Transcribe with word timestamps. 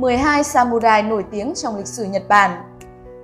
12 0.00 0.44
samurai 0.44 1.02
nổi 1.02 1.24
tiếng 1.30 1.54
trong 1.54 1.76
lịch 1.76 1.86
sử 1.86 2.04
Nhật 2.04 2.22
Bản. 2.28 2.62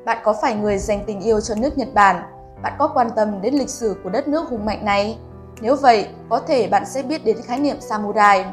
Bạn 0.04 0.18
có 0.24 0.34
phải 0.42 0.54
người 0.54 0.78
dành 0.78 1.04
tình 1.06 1.20
yêu 1.20 1.40
cho 1.40 1.54
nước 1.54 1.78
Nhật 1.78 1.88
Bản? 1.94 2.22
Bạn 2.62 2.72
có 2.78 2.88
quan 2.88 3.10
tâm 3.16 3.42
đến 3.42 3.54
lịch 3.54 3.70
sử 3.70 3.96
của 4.04 4.10
đất 4.10 4.28
nước 4.28 4.48
hùng 4.48 4.66
mạnh 4.66 4.84
này? 4.84 5.18
Nếu 5.60 5.76
vậy, 5.76 6.08
có 6.28 6.40
thể 6.40 6.68
bạn 6.68 6.86
sẽ 6.86 7.02
biết 7.02 7.24
đến 7.24 7.36
khái 7.42 7.58
niệm 7.58 7.76
samurai. 7.80 8.44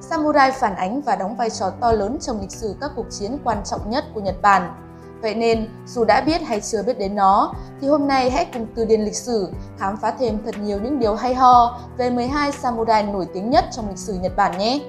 Samurai 0.00 0.50
phản 0.50 0.74
ánh 0.74 1.00
và 1.00 1.16
đóng 1.16 1.36
vai 1.36 1.50
trò 1.50 1.70
to 1.80 1.92
lớn 1.92 2.18
trong 2.20 2.40
lịch 2.40 2.50
sử 2.50 2.76
các 2.80 2.90
cuộc 2.96 3.06
chiến 3.10 3.38
quan 3.44 3.58
trọng 3.64 3.90
nhất 3.90 4.04
của 4.14 4.20
Nhật 4.20 4.42
Bản. 4.42 4.74
Vậy 5.22 5.34
nên, 5.34 5.68
dù 5.86 6.04
đã 6.04 6.20
biết 6.20 6.42
hay 6.42 6.60
chưa 6.60 6.82
biết 6.82 6.98
đến 6.98 7.14
nó, 7.14 7.54
thì 7.80 7.88
hôm 7.88 8.08
nay 8.08 8.30
hãy 8.30 8.46
cùng 8.52 8.66
từ 8.74 8.84
điển 8.84 9.00
lịch 9.00 9.16
sử 9.16 9.52
khám 9.78 9.96
phá 9.96 10.10
thêm 10.18 10.38
thật 10.44 10.54
nhiều 10.62 10.78
những 10.82 10.98
điều 10.98 11.14
hay 11.14 11.34
ho 11.34 11.80
về 11.96 12.10
12 12.10 12.52
samurai 12.52 13.02
nổi 13.02 13.26
tiếng 13.34 13.50
nhất 13.50 13.64
trong 13.76 13.88
lịch 13.88 13.98
sử 13.98 14.14
Nhật 14.14 14.36
Bản 14.36 14.58
nhé! 14.58 14.80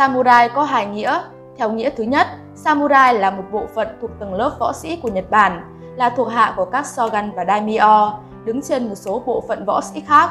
Samurai 0.00 0.48
có 0.48 0.64
hai 0.64 0.86
nghĩa. 0.86 1.20
Theo 1.56 1.70
nghĩa 1.70 1.90
thứ 1.90 2.04
nhất, 2.04 2.26
samurai 2.54 3.14
là 3.14 3.30
một 3.30 3.42
bộ 3.52 3.62
phận 3.74 3.88
thuộc 4.00 4.10
tầng 4.20 4.34
lớp 4.34 4.56
võ 4.58 4.72
sĩ 4.72 4.96
của 4.96 5.08
Nhật 5.08 5.30
Bản, 5.30 5.62
là 5.96 6.10
thuộc 6.10 6.28
hạ 6.28 6.52
của 6.56 6.64
các 6.64 6.86
shogun 6.86 7.30
và 7.36 7.44
daimyo, 7.44 8.18
đứng 8.44 8.62
trên 8.62 8.88
một 8.88 8.94
số 8.94 9.22
bộ 9.26 9.44
phận 9.48 9.64
võ 9.64 9.80
sĩ 9.80 10.00
khác. 10.00 10.30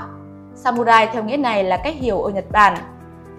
Samurai 0.56 1.08
theo 1.14 1.24
nghĩa 1.24 1.38
này 1.38 1.64
là 1.64 1.78
cách 1.78 1.96
hiểu 1.96 2.22
ở 2.22 2.30
Nhật 2.30 2.46
Bản. 2.52 2.78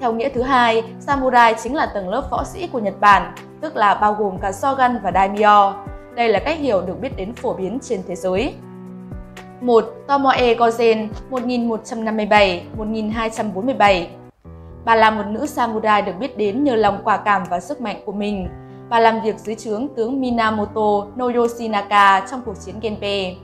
Theo 0.01 0.13
nghĩa 0.13 0.29
thứ 0.29 0.43
hai, 0.43 0.85
samurai 1.01 1.55
chính 1.63 1.75
là 1.75 1.87
tầng 1.95 2.09
lớp 2.09 2.25
võ 2.31 2.45
sĩ 2.45 2.67
của 2.67 2.79
Nhật 2.79 3.01
Bản, 3.01 3.33
tức 3.61 3.77
là 3.77 3.95
bao 3.95 4.15
gồm 4.15 4.39
cả 4.39 4.53
shogun 4.53 4.99
và 5.03 5.13
daimyo. 5.13 5.75
Đây 6.15 6.29
là 6.29 6.39
cách 6.39 6.59
hiểu 6.59 6.81
được 6.81 7.01
biết 7.01 7.17
đến 7.17 7.35
phổ 7.35 7.55
biến 7.55 7.79
trên 7.83 8.03
thế 8.09 8.15
giới. 8.15 8.55
1. 9.61 9.85
Tomoe 10.07 10.55
Gozen 10.55 11.09
1157-1247 11.31 14.20
Bà 14.85 14.95
là 14.95 15.11
một 15.11 15.27
nữ 15.27 15.47
samurai 15.47 16.03
được 16.03 16.13
biết 16.21 16.39
đến 16.39 16.65
nhờ 16.65 16.77
lòng 16.77 17.01
quả 17.05 17.17
cảm 17.17 17.43
và 17.51 17.61
sức 17.61 17.81
mạnh 17.81 18.03
của 18.07 18.13
mình. 18.13 18.49
Bà 18.89 19.01
làm 19.01 19.21
việc 19.21 19.39
dưới 19.39 19.55
trướng 19.55 19.89
tướng 19.97 20.21
Minamoto 20.21 21.07
no 21.17 21.31
Yoshinaka 21.35 22.27
trong 22.31 22.43
cuộc 22.47 22.55
chiến 22.65 22.81
Genpei. 22.81 23.37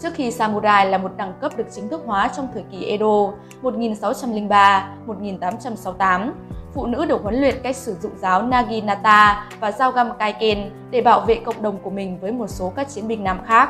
Trước 0.00 0.14
khi 0.14 0.30
samurai 0.30 0.86
là 0.86 0.98
một 0.98 1.10
đẳng 1.16 1.32
cấp 1.40 1.56
được 1.56 1.66
chính 1.72 1.88
thức 1.88 2.02
hóa 2.06 2.30
trong 2.36 2.48
thời 2.54 2.64
kỳ 2.70 2.84
Edo 2.84 3.32
1603-1868, 3.62 6.30
phụ 6.74 6.86
nữ 6.86 7.04
được 7.04 7.22
huấn 7.22 7.34
luyện 7.34 7.54
cách 7.62 7.76
sử 7.76 7.94
dụng 7.94 8.12
giáo 8.16 8.42
Naginata 8.42 9.48
và 9.60 9.72
dao 9.72 9.90
găm 9.90 10.10
Kaiken 10.18 10.70
để 10.90 11.00
bảo 11.00 11.20
vệ 11.20 11.34
cộng 11.34 11.62
đồng 11.62 11.78
của 11.82 11.90
mình 11.90 12.18
với 12.20 12.32
một 12.32 12.46
số 12.46 12.72
các 12.76 12.88
chiến 12.88 13.08
binh 13.08 13.24
nam 13.24 13.38
khác. 13.46 13.68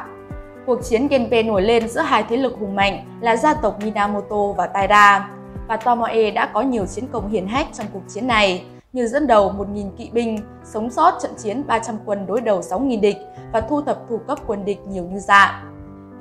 Cuộc 0.66 0.84
chiến 0.84 1.08
Genpei 1.08 1.42
nổi 1.42 1.62
lên 1.62 1.88
giữa 1.88 2.00
hai 2.00 2.24
thế 2.28 2.36
lực 2.36 2.56
hùng 2.60 2.76
mạnh 2.76 3.18
là 3.20 3.36
gia 3.36 3.54
tộc 3.54 3.82
Minamoto 3.82 4.52
và 4.56 4.66
Taira 4.66 5.28
và 5.68 5.76
Tomoe 5.76 6.30
đã 6.30 6.50
có 6.54 6.62
nhiều 6.62 6.86
chiến 6.86 7.04
công 7.12 7.28
hiển 7.28 7.46
hách 7.46 7.66
trong 7.72 7.86
cuộc 7.92 8.02
chiến 8.08 8.26
này, 8.26 8.64
như 8.92 9.06
dẫn 9.06 9.26
đầu 9.26 9.54
1.000 9.58 9.90
kỵ 9.90 10.10
binh, 10.12 10.38
sống 10.64 10.90
sót 10.90 11.14
trận 11.22 11.30
chiến 11.38 11.66
300 11.66 11.96
quân 12.04 12.26
đối 12.26 12.40
đầu 12.40 12.60
6.000 12.60 13.00
địch 13.00 13.16
và 13.52 13.60
thu 13.60 13.82
thập 13.82 13.98
thủ 14.08 14.20
cấp 14.28 14.38
quân 14.46 14.64
địch 14.64 14.80
nhiều 14.86 15.04
như 15.04 15.18
dạ. 15.18 15.64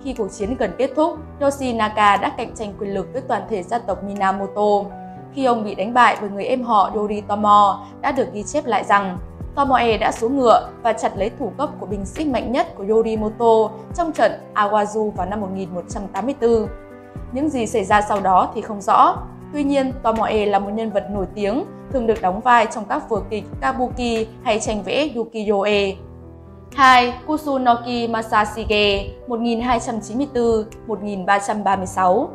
Khi 0.03 0.13
cuộc 0.13 0.27
chiến 0.31 0.55
gần 0.59 0.71
kết 0.77 0.91
thúc, 0.95 1.17
Yoshinaka 1.41 2.17
đã 2.17 2.29
cạnh 2.37 2.55
tranh 2.55 2.73
quyền 2.79 2.93
lực 2.93 3.07
với 3.13 3.21
toàn 3.21 3.41
thể 3.49 3.63
gia 3.63 3.79
tộc 3.79 4.03
Minamoto. 4.03 4.89
Khi 5.33 5.45
ông 5.45 5.63
bị 5.63 5.75
đánh 5.75 5.93
bại 5.93 6.17
bởi 6.21 6.29
người 6.29 6.45
em 6.45 6.63
họ 6.63 6.91
Yoritomo, 6.93 7.85
đã 8.01 8.11
được 8.11 8.33
ghi 8.33 8.43
chép 8.43 8.65
lại 8.65 8.83
rằng 8.83 9.17
Tomoe 9.55 9.97
đã 9.97 10.11
xuống 10.11 10.37
ngựa 10.37 10.69
và 10.83 10.93
chặt 10.93 11.17
lấy 11.17 11.31
thủ 11.39 11.51
cấp 11.57 11.69
của 11.79 11.85
binh 11.85 12.05
sĩ 12.05 12.25
mạnh 12.25 12.51
nhất 12.51 12.67
của 12.75 12.85
Yorimoto 12.89 13.69
trong 13.95 14.11
trận 14.11 14.31
Awazu 14.53 15.11
vào 15.11 15.27
năm 15.27 15.41
1184. 15.41 16.67
Những 17.31 17.49
gì 17.49 17.67
xảy 17.67 17.85
ra 17.85 18.01
sau 18.01 18.21
đó 18.21 18.51
thì 18.55 18.61
không 18.61 18.81
rõ, 18.81 19.17
Tuy 19.53 19.63
nhiên, 19.63 19.93
Tomoe 20.03 20.45
là 20.45 20.59
một 20.59 20.69
nhân 20.73 20.91
vật 20.91 21.07
nổi 21.11 21.25
tiếng, 21.35 21.65
thường 21.91 22.07
được 22.07 22.21
đóng 22.21 22.41
vai 22.41 22.67
trong 22.75 22.85
các 22.85 23.09
vở 23.09 23.21
kịch 23.29 23.43
kabuki 23.61 24.27
hay 24.43 24.59
tranh 24.59 24.83
vẽ 24.83 25.09
yukiyo-e. 25.15 25.95
2. 26.75 27.13
Kusunoki 27.27 28.09
Masashige 28.09 29.09
1294-1336 29.27 32.27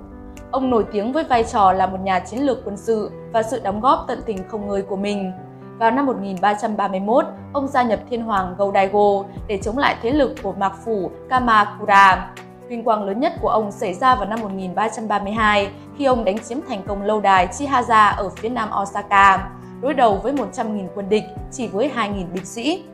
Ông 0.51 0.71
nổi 0.71 0.85
tiếng 0.93 1.13
với 1.13 1.25
vai 1.25 1.45
trò 1.45 1.73
là 1.73 1.87
một 1.87 2.01
nhà 2.01 2.19
chiến 2.19 2.41
lược 2.41 2.65
quân 2.65 2.77
sự 2.77 3.11
và 3.33 3.43
sự 3.43 3.61
đóng 3.61 3.81
góp 3.81 4.05
tận 4.09 4.21
tình 4.27 4.39
không 4.49 4.69
ngơi 4.69 4.83
của 4.83 4.97
mình. 4.97 5.33
Vào 5.79 5.91
năm 5.91 6.07
1331, 6.07 7.25
ông 7.53 7.69
gia 7.69 7.83
nhập 7.83 8.01
thiên 8.11 8.23
hoàng 8.23 8.55
Go-Daigo 8.59 9.25
để 9.47 9.59
chống 9.63 9.79
lại 9.79 9.97
thế 10.03 10.11
lực 10.11 10.35
của 10.43 10.53
mạc 10.53 10.73
phủ 10.85 11.11
Kamakura. 11.29 12.31
Vinh 12.71 12.85
quang 12.85 13.03
lớn 13.03 13.21
nhất 13.21 13.33
của 13.41 13.49
ông 13.49 13.73
xảy 13.73 13.95
ra 13.95 14.15
vào 14.15 14.29
năm 14.29 14.41
1332 14.43 15.71
khi 15.99 16.05
ông 16.05 16.25
đánh 16.25 16.39
chiếm 16.39 16.59
thành 16.69 16.83
công 16.87 17.03
lâu 17.03 17.21
đài 17.21 17.47
Chihaza 17.47 18.17
ở 18.17 18.29
phía 18.29 18.49
nam 18.49 18.71
Osaka, 18.83 19.51
đối 19.81 19.95
đầu 19.95 20.21
với 20.23 20.33
100.000 20.33 20.87
quân 20.95 21.09
địch 21.09 21.25
chỉ 21.53 21.69
với 21.69 21.91
2.000 21.97 22.33
binh 22.33 22.47
sĩ. 22.47 22.85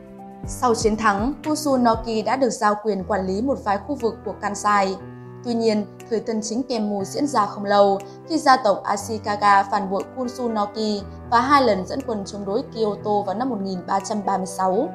Sau 0.45 0.75
chiến 0.75 0.97
thắng, 0.97 1.33
Kusunoki 1.45 2.25
đã 2.25 2.35
được 2.35 2.49
giao 2.49 2.75
quyền 2.83 3.03
quản 3.03 3.27
lý 3.27 3.41
một 3.41 3.57
vài 3.63 3.77
khu 3.77 3.95
vực 3.95 4.17
của 4.25 4.33
Kansai. 4.41 4.95
Tuy 5.43 5.53
nhiên, 5.53 5.85
thời 6.09 6.19
tân 6.19 6.41
chính 6.41 6.63
Kemmu 6.63 7.03
diễn 7.03 7.27
ra 7.27 7.45
không 7.45 7.65
lâu 7.65 7.99
khi 8.29 8.37
gia 8.37 8.57
tộc 8.57 8.83
Ashikaga 8.83 9.63
phản 9.63 9.89
bội 9.89 10.03
Kusunoki 10.15 11.03
và 11.31 11.41
hai 11.41 11.63
lần 11.63 11.85
dẫn 11.85 11.99
quân 12.07 12.23
chống 12.25 12.45
đối 12.45 12.61
Kyoto 12.61 13.21
vào 13.25 13.35
năm 13.35 13.49
1336. 13.49 14.89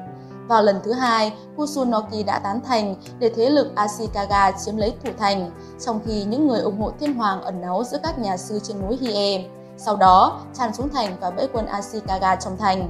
Vào 0.47 0.63
lần 0.63 0.79
thứ 0.83 0.91
hai, 0.91 1.33
Kusunoki 1.57 2.25
đã 2.25 2.39
tán 2.39 2.61
thành 2.61 2.95
để 3.19 3.31
thế 3.35 3.49
lực 3.49 3.75
Ashikaga 3.75 4.51
chiếm 4.51 4.77
lấy 4.77 4.93
thủ 5.03 5.09
thành, 5.19 5.51
trong 5.85 5.99
khi 6.05 6.23
những 6.23 6.47
người 6.47 6.59
ủng 6.59 6.81
hộ 6.81 6.91
thiên 6.99 7.13
hoàng 7.13 7.41
ẩn 7.41 7.61
náu 7.61 7.83
giữa 7.83 7.97
các 8.03 8.19
nhà 8.19 8.37
sư 8.37 8.59
trên 8.63 8.81
núi 8.81 8.97
Hie. 9.01 9.45
Sau 9.77 9.95
đó, 9.95 10.41
tràn 10.53 10.73
xuống 10.73 10.89
thành 10.89 11.17
và 11.21 11.29
bẫy 11.29 11.47
quân 11.53 11.65
Ashikaga 11.65 12.35
trong 12.35 12.57
thành. 12.57 12.89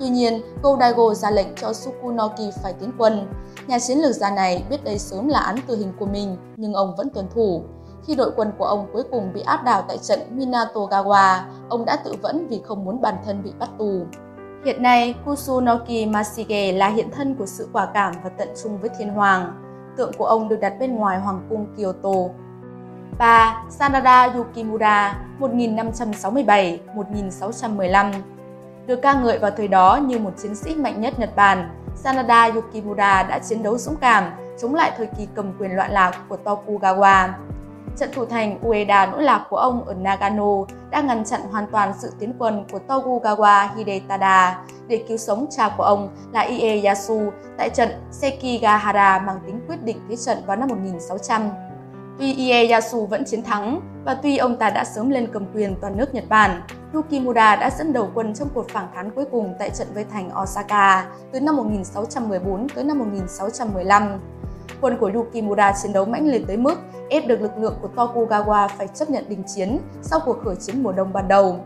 Tuy 0.00 0.08
nhiên, 0.08 0.42
Go 0.62 1.14
ra 1.14 1.30
lệnh 1.30 1.54
cho 1.56 1.72
Sukunoki 1.72 2.50
phải 2.62 2.72
tiến 2.72 2.92
quân. 2.98 3.28
Nhà 3.66 3.78
chiến 3.78 3.98
lược 3.98 4.14
gia 4.14 4.30
này 4.30 4.64
biết 4.70 4.84
đây 4.84 4.98
sớm 4.98 5.28
là 5.28 5.38
án 5.38 5.56
tử 5.66 5.76
hình 5.76 5.92
của 5.98 6.06
mình, 6.06 6.36
nhưng 6.56 6.74
ông 6.74 6.94
vẫn 6.96 7.10
tuân 7.10 7.28
thủ. 7.34 7.62
Khi 8.06 8.14
đội 8.14 8.30
quân 8.36 8.52
của 8.58 8.64
ông 8.64 8.86
cuối 8.92 9.02
cùng 9.10 9.32
bị 9.32 9.40
áp 9.40 9.64
đảo 9.64 9.84
tại 9.88 9.98
trận 9.98 10.20
Minatogawa, 10.38 11.40
ông 11.68 11.84
đã 11.84 11.96
tự 11.96 12.14
vẫn 12.22 12.48
vì 12.48 12.60
không 12.64 12.84
muốn 12.84 13.00
bản 13.00 13.16
thân 13.26 13.42
bị 13.42 13.52
bắt 13.58 13.70
tù. 13.78 14.00
Hiện 14.64 14.82
nay, 14.82 15.14
Kusunoki 15.24 16.08
Masige 16.08 16.72
là 16.72 16.88
hiện 16.88 17.10
thân 17.10 17.34
của 17.34 17.46
sự 17.46 17.68
quả 17.72 17.86
cảm 17.94 18.14
và 18.24 18.28
tận 18.28 18.48
trung 18.62 18.78
với 18.78 18.90
thiên 18.98 19.08
hoàng. 19.08 19.52
Tượng 19.96 20.12
của 20.18 20.26
ông 20.26 20.48
được 20.48 20.60
đặt 20.60 20.72
bên 20.80 20.96
ngoài 20.96 21.20
hoàng 21.20 21.46
cung 21.50 21.66
Kyoto. 21.76 22.10
3. 23.18 23.62
Sanada 23.70 24.24
Yukimura 24.24 25.18
1567-1615 25.40 28.12
Được 28.86 29.02
ca 29.02 29.14
ngợi 29.14 29.38
vào 29.38 29.50
thời 29.50 29.68
đó 29.68 30.00
như 30.06 30.18
một 30.18 30.30
chiến 30.42 30.54
sĩ 30.54 30.74
mạnh 30.74 31.00
nhất 31.00 31.18
Nhật 31.18 31.36
Bản, 31.36 31.68
Sanada 31.96 32.50
Yukimura 32.54 33.22
đã 33.22 33.38
chiến 33.38 33.62
đấu 33.62 33.78
dũng 33.78 33.96
cảm 33.96 34.32
chống 34.60 34.74
lại 34.74 34.92
thời 34.96 35.06
kỳ 35.06 35.28
cầm 35.34 35.52
quyền 35.58 35.76
loạn 35.76 35.92
lạc 35.92 36.12
của 36.28 36.36
Tokugawa. 36.44 37.28
Trận 37.96 38.10
thủ 38.12 38.24
thành 38.24 38.58
Ueda 38.62 39.06
nỗi 39.06 39.22
lạc 39.22 39.46
của 39.50 39.56
ông 39.56 39.84
ở 39.84 39.94
Nagano 39.94 40.64
đã 40.90 41.00
ngăn 41.00 41.24
chặn 41.24 41.40
hoàn 41.50 41.66
toàn 41.66 41.92
sự 41.98 42.10
tiến 42.18 42.32
quân 42.38 42.64
của 42.72 42.78
Tokugawa 42.88 43.68
Hidetada 43.76 44.58
để 44.88 45.04
cứu 45.08 45.16
sống 45.16 45.46
cha 45.50 45.68
của 45.76 45.82
ông 45.82 46.08
là 46.32 46.40
Ieyasu 46.40 47.20
tại 47.58 47.70
trận 47.70 47.88
Sekigahara 48.10 49.18
mang 49.18 49.38
tính 49.46 49.60
quyết 49.68 49.82
định 49.84 50.00
thế 50.08 50.16
trận 50.16 50.38
vào 50.46 50.56
năm 50.56 50.68
1600. 50.68 51.50
Tuy 52.18 52.34
Ieyasu 52.34 53.06
vẫn 53.06 53.24
chiến 53.24 53.42
thắng 53.42 53.80
và 54.04 54.14
tuy 54.14 54.36
ông 54.36 54.56
ta 54.56 54.70
đã 54.70 54.84
sớm 54.84 55.10
lên 55.10 55.28
cầm 55.32 55.46
quyền 55.54 55.76
toàn 55.80 55.96
nước 55.96 56.14
Nhật 56.14 56.24
Bản, 56.28 56.62
Yukimura 56.94 57.56
đã 57.56 57.70
dẫn 57.78 57.92
đầu 57.92 58.10
quân 58.14 58.34
trong 58.34 58.48
cuộc 58.54 58.68
phản 58.68 58.86
kháng 58.94 59.10
cuối 59.10 59.24
cùng 59.32 59.54
tại 59.58 59.70
trận 59.70 59.88
với 59.94 60.04
thành 60.04 60.30
Osaka 60.42 61.06
từ 61.32 61.40
năm 61.40 61.56
1614 61.56 62.68
tới 62.68 62.84
năm 62.84 62.98
1615. 62.98 64.20
Quân 64.84 64.96
của 65.00 65.10
Yukimura 65.14 65.72
chiến 65.82 65.92
đấu 65.92 66.04
mãnh 66.04 66.26
liệt 66.26 66.42
tới 66.46 66.56
mức 66.56 66.74
ép 67.10 67.26
được 67.26 67.40
lực 67.40 67.58
lượng 67.58 67.74
của 67.82 67.88
Tokugawa 67.96 68.68
phải 68.68 68.88
chấp 68.88 69.10
nhận 69.10 69.24
đình 69.28 69.42
chiến 69.46 69.78
sau 70.02 70.20
cuộc 70.24 70.36
khởi 70.44 70.56
chiến 70.56 70.82
mùa 70.82 70.92
đông 70.92 71.12
ban 71.12 71.28
đầu. 71.28 71.56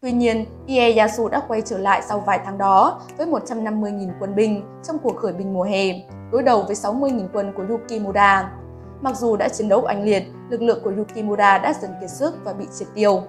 Tuy 0.00 0.12
nhiên, 0.12 0.44
Ieyasu 0.66 1.28
đã 1.28 1.42
quay 1.48 1.60
trở 1.60 1.78
lại 1.78 2.02
sau 2.08 2.22
vài 2.26 2.40
tháng 2.44 2.58
đó 2.58 3.00
với 3.16 3.26
150.000 3.26 4.08
quân 4.20 4.34
binh 4.34 4.64
trong 4.82 4.98
cuộc 5.02 5.16
khởi 5.16 5.32
binh 5.32 5.54
mùa 5.54 5.62
hè, 5.62 5.84
đối 6.32 6.42
đầu 6.42 6.62
với 6.62 6.76
60.000 6.76 7.28
quân 7.32 7.52
của 7.56 7.64
Yukimura. 7.68 8.52
Mặc 9.00 9.16
dù 9.16 9.36
đã 9.36 9.48
chiến 9.48 9.68
đấu 9.68 9.82
oanh 9.84 10.04
liệt, 10.04 10.22
lực 10.50 10.62
lượng 10.62 10.80
của 10.84 10.92
Yukimura 10.96 11.58
đã 11.58 11.74
dần 11.80 11.90
kiệt 12.00 12.10
sức 12.10 12.34
và 12.44 12.52
bị 12.52 12.66
triệt 12.78 12.88
tiêu. 12.94 13.22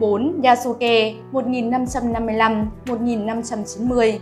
4. 0.00 0.42
Yasuke 0.42 1.14
1555-1590 1.32 4.18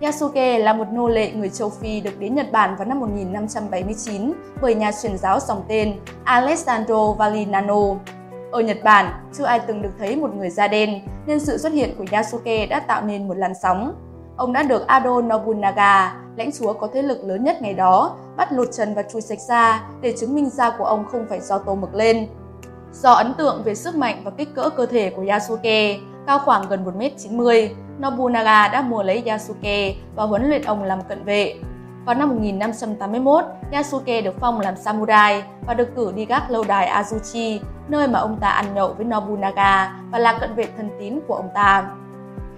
Yasuke 0.00 0.58
là 0.58 0.72
một 0.72 0.84
nô 0.92 1.08
lệ 1.08 1.32
người 1.32 1.48
châu 1.48 1.70
Phi 1.70 2.00
được 2.00 2.18
đến 2.18 2.34
Nhật 2.34 2.52
Bản 2.52 2.76
vào 2.76 2.88
năm 2.88 3.00
1579 3.00 4.32
bởi 4.62 4.74
nhà 4.74 4.90
truyền 5.02 5.18
giáo 5.18 5.40
dòng 5.40 5.64
tên 5.68 5.96
Alessandro 6.24 7.12
Valinano. 7.12 7.82
Ở 8.52 8.60
Nhật 8.60 8.78
Bản, 8.84 9.12
chưa 9.32 9.44
ai 9.44 9.60
từng 9.60 9.82
được 9.82 9.90
thấy 9.98 10.16
một 10.16 10.34
người 10.34 10.50
da 10.50 10.68
đen, 10.68 11.00
nên 11.26 11.40
sự 11.40 11.58
xuất 11.58 11.72
hiện 11.72 11.94
của 11.98 12.04
Yasuke 12.10 12.66
đã 12.66 12.80
tạo 12.80 13.02
nên 13.02 13.28
một 13.28 13.34
làn 13.36 13.52
sóng. 13.62 13.94
Ông 14.36 14.52
đã 14.52 14.62
được 14.62 14.86
Ado 14.86 15.20
Nobunaga, 15.20 16.16
lãnh 16.36 16.50
chúa 16.52 16.72
có 16.72 16.88
thế 16.94 17.02
lực 17.02 17.24
lớn 17.24 17.44
nhất 17.44 17.62
ngày 17.62 17.74
đó, 17.74 18.16
bắt 18.36 18.52
lột 18.52 18.68
trần 18.72 18.94
và 18.94 19.02
chui 19.02 19.22
sạch 19.22 19.40
da 19.40 19.88
để 20.00 20.14
chứng 20.20 20.34
minh 20.34 20.50
da 20.50 20.70
của 20.78 20.84
ông 20.84 21.04
không 21.12 21.26
phải 21.28 21.40
do 21.40 21.58
tô 21.58 21.74
mực 21.74 21.94
lên. 21.94 22.28
Do 22.92 23.12
ấn 23.12 23.34
tượng 23.34 23.62
về 23.64 23.74
sức 23.74 23.96
mạnh 23.96 24.22
và 24.24 24.30
kích 24.30 24.54
cỡ 24.54 24.70
cơ 24.70 24.86
thể 24.86 25.10
của 25.10 25.24
Yasuke, 25.28 25.98
cao 26.26 26.38
khoảng 26.44 26.68
gần 26.68 26.84
1m90, 26.84 27.68
Nobunaga 28.00 28.68
đã 28.68 28.82
mua 28.82 29.02
lấy 29.02 29.22
Yasuke 29.26 29.94
và 30.14 30.24
huấn 30.24 30.48
luyện 30.48 30.62
ông 30.62 30.82
làm 30.82 31.02
cận 31.08 31.24
vệ. 31.24 31.54
Vào 32.04 32.14
năm 32.14 32.28
1581, 32.28 33.44
Yasuke 33.72 34.20
được 34.20 34.34
phong 34.40 34.60
làm 34.60 34.76
samurai 34.76 35.42
và 35.66 35.74
được 35.74 35.96
cử 35.96 36.12
đi 36.16 36.24
gác 36.24 36.50
lâu 36.50 36.64
đài 36.68 37.02
Azuchi, 37.02 37.58
nơi 37.88 38.08
mà 38.08 38.18
ông 38.18 38.38
ta 38.40 38.48
ăn 38.48 38.74
nhậu 38.74 38.92
với 38.92 39.06
Nobunaga 39.06 39.92
và 40.10 40.18
là 40.18 40.38
cận 40.38 40.54
vệ 40.54 40.66
thân 40.76 40.90
tín 40.98 41.18
của 41.28 41.34
ông 41.34 41.48
ta. 41.54 41.90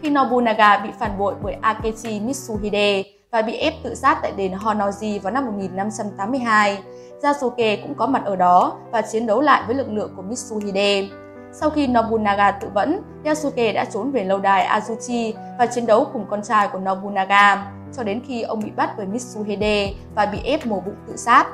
Khi 0.03 0.11
Nobunaga 0.11 0.79
bị 0.79 0.91
phản 0.99 1.19
bội 1.19 1.35
bởi 1.43 1.57
Akechi 1.61 2.21
Mitsuhide 2.21 3.03
và 3.33 3.43
bị 3.43 3.55
ép 3.57 3.75
tự 3.83 3.95
sát 3.95 4.19
tại 4.23 4.33
đền 4.37 4.53
Honoji 4.53 5.21
vào 5.21 5.33
năm 5.33 5.47
1582, 5.47 6.79
Yasuke 7.23 7.77
cũng 7.77 7.95
có 7.95 8.07
mặt 8.07 8.23
ở 8.25 8.37
đó 8.37 8.73
và 8.93 9.03
chiến 9.03 9.27
đấu 9.27 9.41
lại 9.41 9.63
với 9.67 9.77
lực 9.77 9.91
lượng 9.91 10.13
của 10.17 10.23
Mitsuhide. 10.23 11.09
Sau 11.53 11.71
khi 11.71 11.87
Nobunaga 11.87 12.51
tự 12.51 12.69
vẫn, 12.75 13.03
Yasuke 13.25 13.73
đã 13.73 13.85
trốn 13.85 14.11
về 14.11 14.25
lâu 14.25 14.39
đài 14.39 14.81
Azuchi 14.81 15.33
và 15.59 15.67
chiến 15.67 15.87
đấu 15.87 16.07
cùng 16.13 16.27
con 16.31 16.43
trai 16.43 16.69
của 16.69 16.79
Nobunaga, 16.79 17.73
cho 17.97 18.03
đến 18.03 18.21
khi 18.27 18.43
ông 18.43 18.61
bị 18.65 18.71
bắt 18.71 18.91
bởi 18.97 19.07
Mitsuhide 19.07 19.93
và 20.15 20.27
bị 20.27 20.39
ép 20.45 20.67
mổ 20.67 20.81
bụng 20.81 20.95
tự 21.07 21.17
sát. 21.17 21.47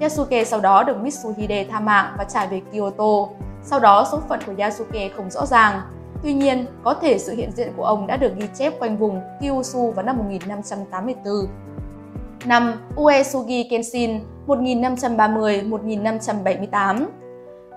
Yasuke 0.00 0.44
sau 0.44 0.60
đó 0.60 0.82
được 0.82 1.02
Mitsuhide 1.02 1.64
tha 1.64 1.80
mạng 1.80 2.14
và 2.18 2.24
trả 2.24 2.46
về 2.46 2.62
Kyoto. 2.72 3.26
Sau 3.62 3.80
đó 3.80 4.08
số 4.12 4.20
phận 4.28 4.40
của 4.46 4.52
Yasuke 4.58 5.08
không 5.16 5.30
rõ 5.30 5.46
ràng. 5.46 5.80
Tuy 6.22 6.34
nhiên, 6.34 6.66
có 6.84 6.94
thể 6.94 7.18
sự 7.18 7.34
hiện 7.34 7.52
diện 7.52 7.72
của 7.76 7.84
ông 7.84 8.06
đã 8.06 8.16
được 8.16 8.32
ghi 8.36 8.46
chép 8.58 8.72
quanh 8.78 8.96
vùng 8.96 9.20
Kyushu 9.40 9.90
vào 9.90 10.06
năm 10.06 10.18
1584. 10.18 11.34
Năm 12.44 12.74
Uesugi 12.96 13.68
Kenshin 13.70 14.20
1530-1578 14.46 17.06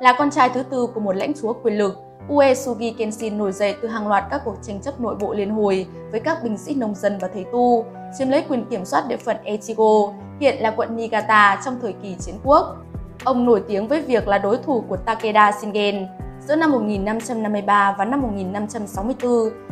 là 0.02 0.16
con 0.18 0.32
trai 0.32 0.50
thứ 0.50 0.64
tư 0.64 0.88
của 0.94 1.00
một 1.00 1.16
lãnh 1.16 1.34
chúa 1.42 1.54
quyền 1.54 1.78
lực, 1.78 1.98
Uesugi 2.28 2.94
Kenshin 2.98 3.38
nổi 3.38 3.52
dậy 3.52 3.76
từ 3.82 3.88
hàng 3.88 4.08
loạt 4.08 4.24
các 4.30 4.42
cuộc 4.46 4.56
tranh 4.62 4.82
chấp 4.82 5.00
nội 5.00 5.16
bộ 5.16 5.34
liên 5.34 5.50
hồi 5.50 5.88
với 6.12 6.20
các 6.20 6.44
binh 6.44 6.58
sĩ 6.58 6.76
nông 6.76 6.96
dân 6.96 7.18
và 7.22 7.28
thầy 7.34 7.46
tu, 7.52 7.86
chiếm 8.18 8.30
lấy 8.30 8.46
quyền 8.50 8.66
kiểm 8.66 8.86
soát 8.86 9.04
địa 9.08 9.18
phận 9.18 9.38
Echigo, 9.44 10.14
hiện 10.40 10.56
là 10.60 10.72
quận 10.72 10.96
Niigata 10.96 11.62
trong 11.66 11.80
thời 11.82 11.94
kỳ 11.94 12.16
chiến 12.20 12.36
quốc. 12.44 12.78
Ông 13.24 13.46
nổi 13.46 13.64
tiếng 13.68 13.88
với 13.88 14.02
việc 14.02 14.28
là 14.28 14.38
đối 14.38 14.58
thủ 14.58 14.84
của 14.90 14.98
Takeda 14.98 15.52
Shingen. 15.52 16.08
Giữa 16.48 16.56
năm 16.56 16.72
1553 16.72 17.96
và 17.98 18.06
năm 18.06 18.22
1564, 18.22 19.32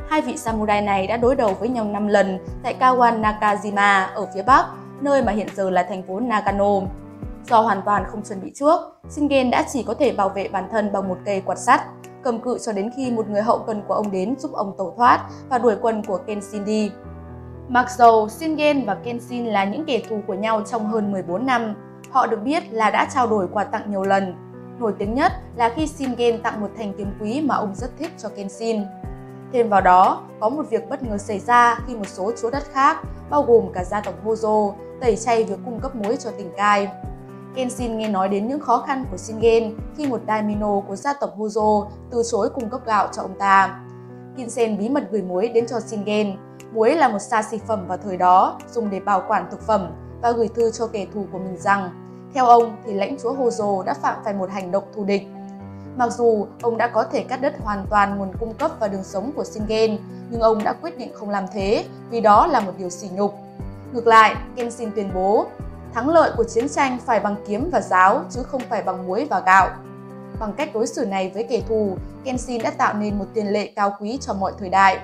hai 0.10 0.22
vị 0.22 0.38
samurai 0.38 0.82
này 0.82 1.08
đã 1.08 1.18
đối 1.18 1.36
đầu 1.36 1.54
với 1.60 1.70
nhau 1.70 1.86
5 1.86 2.08
lần 2.08 2.40
tại 2.64 2.76
Kawan 2.80 3.22
Nakajima 3.22 4.08
ở 4.14 4.28
phía 4.34 4.44
Bắc, 4.44 4.66
nơi 5.02 5.24
mà 5.24 5.32
hiện 5.32 5.48
giờ 5.56 5.70
là 5.70 5.84
thành 5.84 6.04
phố 6.04 6.20
Nagano. 6.20 6.82
Do 7.48 7.62
hoàn 7.62 7.82
toàn 7.86 8.04
không 8.08 8.24
chuẩn 8.24 8.42
bị 8.42 8.52
trước, 8.56 8.80
Shingen 9.10 9.52
đã 9.52 9.66
chỉ 9.74 9.84
có 9.84 9.94
thể 9.94 10.12
bảo 10.12 10.30
vệ 10.30 10.48
bản 10.48 10.68
thân 10.72 10.92
bằng 10.92 11.08
một 11.10 11.18
cây 11.26 11.42
quạt 11.42 11.58
sắt, 11.58 11.82
cầm 12.24 12.40
cự 12.40 12.58
cho 12.66 12.72
đến 12.72 12.90
khi 12.96 13.12
một 13.12 13.30
người 13.30 13.42
hậu 13.42 13.60
cần 13.60 13.82
của 13.88 13.94
ông 13.94 14.12
đến 14.12 14.36
giúp 14.40 14.52
ông 14.54 14.76
tẩu 14.78 14.94
thoát 14.98 15.30
và 15.50 15.58
đuổi 15.58 15.76
quân 15.82 16.04
của 16.08 16.18
Kenshin 16.18 16.66
đi. 16.66 16.92
Mặc 17.68 17.92
dù 17.98 18.28
Shingen 18.28 18.86
và 18.86 18.96
Kenshin 18.96 19.46
là 19.46 19.66
những 19.66 19.86
kẻ 19.86 20.02
thù 20.10 20.20
của 20.28 20.34
nhau 20.34 20.62
trong 20.72 20.88
hơn 20.88 21.12
14 21.12 21.46
năm, 21.46 21.76
họ 22.12 22.28
được 22.28 22.44
biết 22.44 22.64
là 22.72 22.90
đã 22.90 23.08
trao 23.14 23.28
đổi 23.28 23.48
quà 23.54 23.64
tặng 23.64 23.92
nhiều 23.92 24.04
lần. 24.04 24.36
Nổi 24.80 24.94
tiếng 25.00 25.14
nhất 25.14 25.32
là 25.56 25.70
khi 25.76 25.88
Shingen 25.88 26.42
tặng 26.42 26.62
một 26.62 26.70
thanh 26.78 26.94
kiếm 26.98 27.14
quý 27.22 27.42
mà 27.42 27.56
ông 27.56 27.76
rất 27.76 27.90
thích 28.00 28.12
cho 28.18 28.30
Kenshin. 28.30 28.84
Thêm 29.54 29.70
vào 29.70 29.82
đó, 29.82 30.24
có 30.40 30.50
một 30.50 30.70
việc 30.70 30.90
bất 30.90 31.04
ngờ 31.04 31.18
xảy 31.18 31.40
ra 31.40 31.80
khi 31.88 31.96
một 31.96 32.08
số 32.08 32.32
chúa 32.42 32.50
đất 32.50 32.64
khác, 32.72 32.98
bao 33.30 33.44
gồm 33.44 33.72
cả 33.74 33.84
gia 33.84 34.02
tộc 34.02 34.14
Hojo, 34.26 34.74
tẩy 35.02 35.16
chay 35.16 35.44
việc 35.44 35.60
cung 35.66 35.80
cấp 35.80 35.96
muối 35.96 36.18
cho 36.18 36.32
tỉnh 36.38 36.52
cai. 36.58 36.88
Kenshin 37.56 37.98
nghe 37.98 38.10
nói 38.10 38.30
đến 38.30 38.48
những 38.48 38.60
khó 38.60 38.84
khăn 38.88 39.06
của 39.12 39.18
Shingen 39.18 39.78
khi 39.98 40.08
một 40.08 40.22
daimyo 40.28 40.80
của 40.88 40.96
gia 40.96 41.14
tộc 41.14 41.38
Hojo 41.38 41.86
từ 42.12 42.24
chối 42.32 42.50
cung 42.50 42.70
cấp 42.70 42.82
gạo 42.86 43.08
cho 43.12 43.22
ông 43.22 43.40
ta. 43.40 43.80
Kinsen 44.38 44.78
bí 44.78 44.90
mật 44.90 45.04
gửi 45.12 45.22
muối 45.22 45.48
đến 45.48 45.68
cho 45.68 45.80
Shingen. 45.80 46.38
Muối 46.74 46.96
là 46.96 47.08
một 47.08 47.20
xa 47.20 47.44
xỉ 47.44 47.58
phẩm 47.68 47.88
vào 47.88 47.98
thời 47.98 48.18
đó, 48.18 48.60
dùng 48.72 48.90
để 48.90 49.00
bảo 49.00 49.24
quản 49.28 49.48
thực 49.52 49.62
phẩm 49.62 49.92
và 50.22 50.32
gửi 50.32 50.48
thư 50.48 50.72
cho 50.72 50.88
kẻ 50.88 51.06
thù 51.14 51.26
của 51.32 51.38
mình 51.38 51.58
rằng 51.58 51.90
theo 52.34 52.46
ông 52.46 52.76
thì 52.86 52.94
lãnh 52.94 53.18
chúa 53.24 53.34
Hojo 53.34 53.84
đã 53.84 53.94
phạm 53.94 54.16
phải 54.24 54.34
một 54.34 54.50
hành 54.50 54.72
động 54.72 54.84
thù 54.96 55.04
địch. 55.04 55.28
Mặc 55.98 56.14
dù 56.14 56.48
ông 56.62 56.78
đã 56.78 56.88
có 56.88 57.04
thể 57.04 57.24
cắt 57.24 57.42
đứt 57.42 57.54
hoàn 57.64 57.86
toàn 57.90 58.18
nguồn 58.18 58.32
cung 58.40 58.54
cấp 58.54 58.72
và 58.80 58.88
đường 58.88 59.04
sống 59.04 59.32
của 59.36 59.44
Shingen, 59.44 59.98
nhưng 60.30 60.42
ông 60.42 60.64
đã 60.64 60.74
quyết 60.74 60.98
định 60.98 61.12
không 61.14 61.30
làm 61.30 61.46
thế 61.54 61.86
vì 62.10 62.22
đó 62.22 62.48
là 62.48 62.60
một 62.60 62.72
điều 62.78 62.90
sỉ 62.90 63.10
nhục. 63.14 63.34
Ngược 63.94 64.08
lại, 64.08 64.36
Kenshin 64.56 64.92
tuyên 64.96 65.10
bố 65.14 65.46
Thắng 65.94 66.10
lợi 66.10 66.32
của 66.38 66.44
chiến 66.44 66.70
tranh 66.70 66.98
phải 67.06 67.20
bằng 67.20 67.36
kiếm 67.48 67.70
và 67.72 67.82
giáo 67.82 68.24
chứ 68.30 68.44
không 68.44 68.62
phải 68.70 68.84
bằng 68.84 69.08
muối 69.08 69.28
và 69.30 69.40
gạo. 69.40 69.70
Bằng 70.40 70.54
cách 70.54 70.70
đối 70.74 70.88
xử 70.88 71.06
này 71.06 71.32
với 71.34 71.44
kẻ 71.44 71.62
thù, 71.68 71.98
Kenshin 72.24 72.64
đã 72.64 72.72
tạo 72.72 72.94
nên 72.94 73.18
một 73.18 73.26
tiền 73.34 73.48
lệ 73.48 73.72
cao 73.76 73.96
quý 74.00 74.18
cho 74.22 74.34
mọi 74.34 74.52
thời 74.60 74.70
đại. 74.70 75.00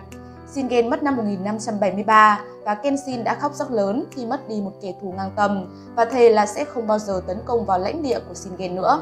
Shingen 0.52 0.90
mất 0.90 1.04
năm 1.04 1.16
1573 1.16 2.40
và 2.66 2.76
Kenshin 2.76 3.24
đã 3.24 3.36
khóc 3.36 3.54
rất 3.54 3.72
lớn 3.72 4.06
khi 4.12 4.26
mất 4.26 4.50
đi 4.50 4.62
một 4.62 4.72
kẻ 4.82 4.94
thù 5.02 5.14
ngang 5.18 5.32
tầm 5.36 5.66
và 5.96 6.06
thề 6.06 6.30
là 6.30 6.46
sẽ 6.46 6.66
không 6.66 6.88
bao 6.88 7.00
giờ 7.00 7.22
tấn 7.28 7.38
công 7.46 7.66
vào 7.66 7.80
lãnh 7.80 8.04
địa 8.04 8.20
của 8.28 8.34
Shingen 8.34 8.76
nữa. 8.76 9.02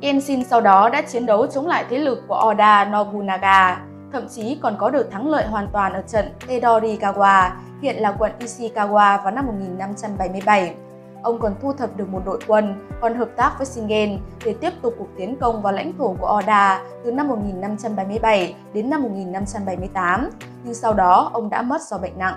Kenshin 0.00 0.44
sau 0.44 0.60
đó 0.60 0.88
đã 0.88 1.02
chiến 1.02 1.26
đấu 1.26 1.46
chống 1.46 1.66
lại 1.66 1.84
thế 1.90 1.98
lực 1.98 2.22
của 2.28 2.50
Oda 2.50 2.84
Nobunaga, 2.84 3.80
thậm 4.12 4.28
chí 4.28 4.58
còn 4.62 4.76
có 4.78 4.90
được 4.90 5.10
thắng 5.10 5.28
lợi 5.28 5.46
hoàn 5.46 5.68
toàn 5.72 5.92
ở 5.92 6.02
trận 6.02 6.32
Tedorikawa, 6.48 7.50
hiện 7.82 7.96
là 7.96 8.12
quận 8.18 8.32
Ishikawa 8.38 9.22
vào 9.22 9.30
năm 9.30 9.46
1577 9.46 10.74
ông 11.24 11.38
còn 11.38 11.54
thu 11.62 11.72
thập 11.72 11.96
được 11.96 12.08
một 12.08 12.22
đội 12.24 12.38
quân, 12.46 12.88
còn 13.00 13.14
hợp 13.14 13.28
tác 13.36 13.54
với 13.58 13.66
Singen 13.66 14.18
để 14.44 14.54
tiếp 14.60 14.70
tục 14.82 14.94
cuộc 14.98 15.08
tiến 15.16 15.36
công 15.40 15.62
vào 15.62 15.72
lãnh 15.72 15.98
thổ 15.98 16.16
của 16.20 16.38
Oda 16.38 16.82
từ 17.04 17.12
năm 17.12 17.28
1577 17.28 18.54
đến 18.72 18.90
năm 18.90 19.02
1578, 19.02 20.30
nhưng 20.64 20.74
sau 20.74 20.94
đó 20.94 21.30
ông 21.32 21.50
đã 21.50 21.62
mất 21.62 21.82
do 21.82 21.98
bệnh 21.98 22.18
nặng. 22.18 22.34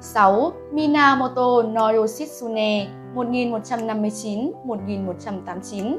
6. 0.00 0.52
Minamoto 0.72 1.62
no 1.62 1.92
Yoshitsune 1.92 2.88
1159-1189 3.14 5.98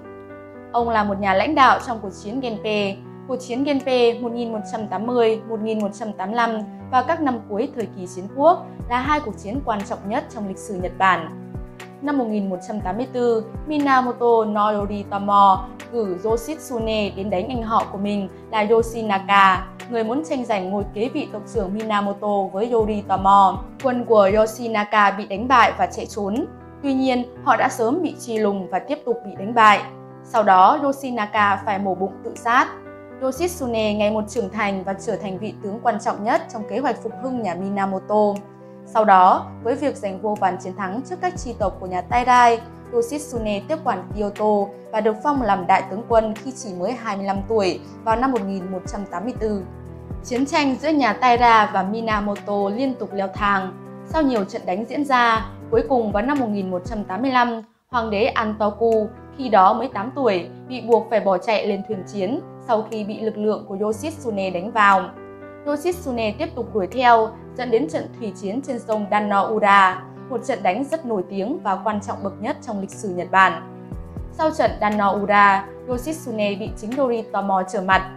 Ông 0.72 0.90
là 0.90 1.04
một 1.04 1.20
nhà 1.20 1.34
lãnh 1.34 1.56
đạo 1.56 1.80
trong 1.88 2.00
cuộc 2.02 2.12
chiến 2.24 2.40
Genpei, 2.40 2.98
cuộc 3.28 3.36
chiến 3.36 3.64
Genpei 3.64 4.22
1180-1185 4.22 6.64
và 6.92 7.02
các 7.02 7.22
năm 7.22 7.40
cuối 7.50 7.70
thời 7.76 7.88
kỳ 7.96 8.08
chiến 8.08 8.28
quốc 8.36 8.66
là 8.90 9.00
hai 9.00 9.20
cuộc 9.20 9.38
chiến 9.38 9.60
quan 9.66 9.86
trọng 9.86 10.10
nhất 10.10 10.26
trong 10.36 10.48
lịch 10.48 10.58
sử 10.58 10.74
Nhật 10.74 10.92
Bản. 10.98 11.47
Năm 12.02 12.18
1184, 12.18 13.24
Minamoto 13.68 14.46
no 14.46 14.72
Yoritomo 14.72 15.68
cử 15.92 16.18
Yoshitsune 16.24 17.10
đến 17.10 17.30
đánh 17.30 17.48
anh 17.48 17.64
họ 17.64 17.86
của 17.92 17.98
mình 17.98 18.30
là 18.52 18.66
Yoshinaka, 18.70 19.68
người 19.90 20.04
muốn 20.04 20.24
tranh 20.30 20.46
giành 20.46 20.70
ngôi 20.70 20.84
kế 20.94 21.10
vị 21.10 21.28
tộc 21.34 21.42
trưởng 21.54 21.74
Minamoto 21.74 22.44
với 22.54 22.72
Yoritomo. 22.72 23.64
Quân 23.84 24.06
của 24.06 24.30
Yoshinaka 24.38 25.12
bị 25.12 25.28
đánh 25.28 25.48
bại 25.48 25.74
và 25.78 25.86
chạy 25.86 26.06
trốn. 26.06 26.46
Tuy 26.84 26.94
nhiên, 26.94 27.24
họ 27.44 27.56
đã 27.58 27.70
sớm 27.70 28.02
bị 28.02 28.16
chi 28.20 28.38
lùng 28.38 28.68
và 28.70 28.80
tiếp 28.80 28.98
tục 29.06 29.18
bị 29.26 29.32
đánh 29.40 29.54
bại. 29.54 29.82
Sau 30.24 30.44
đó, 30.44 30.80
Yoshinaka 30.84 31.62
phải 31.66 31.80
mổ 31.80 31.96
bụng 31.96 32.14
tự 32.24 32.34
sát. 32.36 32.68
Yoshitsune 33.22 33.94
ngày 33.94 34.12
một 34.12 34.24
trưởng 34.30 34.50
thành 34.50 34.84
và 34.84 34.94
trở 34.94 35.16
thành 35.16 35.38
vị 35.38 35.54
tướng 35.64 35.80
quan 35.84 36.00
trọng 36.00 36.24
nhất 36.24 36.42
trong 36.54 36.64
kế 36.70 36.80
hoạch 36.80 37.04
phục 37.04 37.14
hưng 37.24 37.42
nhà 37.42 37.56
Minamoto. 37.56 38.34
Sau 38.94 39.06
đó, 39.06 39.46
với 39.64 39.76
việc 39.76 39.96
giành 39.96 40.22
vô 40.22 40.36
vàn 40.40 40.58
chiến 40.64 40.76
thắng 40.76 41.02
trước 41.10 41.16
các 41.22 41.38
tri 41.38 41.54
tộc 41.54 41.78
của 41.80 41.88
nhà 41.88 42.02
Taidai, 42.02 42.60
Yoshitsune 42.94 43.62
tiếp 43.68 43.78
quản 43.84 44.04
Kyoto 44.16 44.72
và 44.92 45.02
được 45.02 45.16
phong 45.24 45.42
làm 45.42 45.68
đại 45.68 45.84
tướng 45.90 46.04
quân 46.10 46.34
khi 46.36 46.52
chỉ 46.52 46.70
mới 46.80 46.92
25 46.92 47.38
tuổi 47.48 47.80
vào 48.04 48.16
năm 48.16 48.32
1184. 48.32 49.66
Chiến 50.24 50.46
tranh 50.46 50.76
giữa 50.82 50.90
nhà 50.90 51.14
Taira 51.14 51.72
và 51.74 51.84
Minamoto 51.84 52.70
liên 52.70 52.96
tục 52.96 53.10
leo 53.14 53.28
thang. 53.34 53.72
Sau 54.06 54.22
nhiều 54.22 54.44
trận 54.44 54.62
đánh 54.66 54.86
diễn 54.90 55.06
ra, 55.06 55.50
cuối 55.72 55.84
cùng 55.90 56.12
vào 56.12 56.24
năm 56.24 56.40
1185, 56.40 57.62
Hoàng 57.90 58.10
đế 58.10 58.26
Antoku, 58.26 59.08
khi 59.38 59.50
đó 59.50 59.74
mới 59.74 59.90
8 59.94 60.12
tuổi, 60.16 60.50
bị 60.68 60.82
buộc 60.82 61.08
phải 61.10 61.20
bỏ 61.20 61.38
chạy 61.38 61.68
lên 61.68 61.82
thuyền 61.88 62.04
chiến 62.14 62.40
sau 62.68 62.88
khi 62.92 63.04
bị 63.04 63.20
lực 63.22 63.38
lượng 63.38 63.66
của 63.68 63.78
Yoshitsune 63.80 64.50
đánh 64.50 64.72
vào. 64.72 65.10
Yoshitsune 65.66 66.36
tiếp 66.40 66.50
tục 66.56 66.76
đuổi 66.76 66.88
theo, 66.88 67.30
dẫn 67.58 67.72
đến 67.72 67.90
trận 67.90 68.08
thủy 68.20 68.34
chiến 68.42 68.62
trên 68.68 68.80
sông 68.80 69.06
Danno-ura, 69.12 69.96
một 70.30 70.46
trận 70.46 70.64
đánh 70.64 70.84
rất 70.92 71.06
nổi 71.06 71.24
tiếng 71.30 71.60
và 71.64 71.76
quan 71.84 72.02
trọng 72.02 72.24
bậc 72.24 72.34
nhất 72.42 72.58
trong 72.68 72.82
lịch 72.82 72.92
sử 72.92 73.10
Nhật 73.10 73.32
Bản. 73.32 73.74
Sau 74.32 74.52
trận 74.52 74.72
Danno-ura, 74.82 75.64
Yoshitsune 75.88 76.56
bị 76.56 76.70
chính 76.82 76.92
Doritomo 76.92 77.64
trở 77.64 77.82
mặt. 77.82 78.10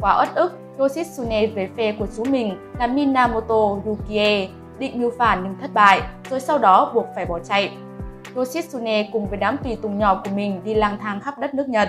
Quá 0.00 0.18
uất 0.18 0.34
ức, 0.34 0.52
Yoshitsune 0.78 1.46
về 1.46 1.68
phe 1.76 1.92
của 1.92 2.06
chú 2.16 2.24
mình 2.24 2.56
là 2.78 2.86
Minamoto 2.86 3.76
Yukie, 3.86 4.48
định 4.78 5.00
mưu 5.00 5.10
phản 5.18 5.40
nhưng 5.42 5.56
thất 5.60 5.74
bại, 5.74 6.00
rồi 6.30 6.40
sau 6.40 6.58
đó 6.58 6.92
buộc 6.94 7.06
phải 7.14 7.26
bỏ 7.26 7.38
chạy. 7.38 7.72
Yoshitsune 8.34 9.08
cùng 9.12 9.26
với 9.26 9.38
đám 9.38 9.56
tùy 9.64 9.76
tùng 9.82 9.98
nhỏ 9.98 10.22
của 10.24 10.30
mình 10.30 10.60
đi 10.64 10.74
lang 10.74 10.98
thang 11.00 11.20
khắp 11.20 11.38
đất 11.38 11.54
nước 11.54 11.68
Nhật. 11.68 11.88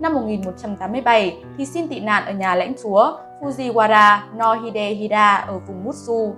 Năm 0.00 0.14
1187 0.14 1.42
thì 1.58 1.66
xin 1.66 1.88
tị 1.88 2.00
nạn 2.00 2.24
ở 2.26 2.32
nhà 2.32 2.54
lãnh 2.54 2.72
chúa 2.82 3.16
Fujiwara 3.42 4.18
no 4.36 4.54
Hidehira 4.54 5.36
ở 5.36 5.58
vùng 5.58 5.84
Mutsu. 5.84 6.34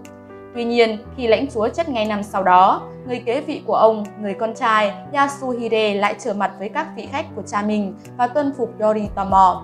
Tuy 0.54 0.64
nhiên, 0.64 0.98
khi 1.16 1.26
lãnh 1.26 1.46
chúa 1.54 1.68
chết 1.68 1.88
ngay 1.88 2.04
năm 2.04 2.22
sau 2.22 2.42
đó, 2.42 2.82
người 3.06 3.22
kế 3.26 3.40
vị 3.40 3.62
của 3.66 3.74
ông, 3.74 4.04
người 4.20 4.34
con 4.34 4.54
trai 4.54 4.92
Yasuhide 5.12 5.94
lại 5.94 6.14
trở 6.18 6.34
mặt 6.34 6.52
với 6.58 6.68
các 6.68 6.86
vị 6.96 7.08
khách 7.12 7.26
của 7.36 7.42
cha 7.46 7.62
mình 7.62 7.94
và 8.16 8.26
tuân 8.26 8.52
phục 8.58 8.80
Yoritomo. 8.80 9.62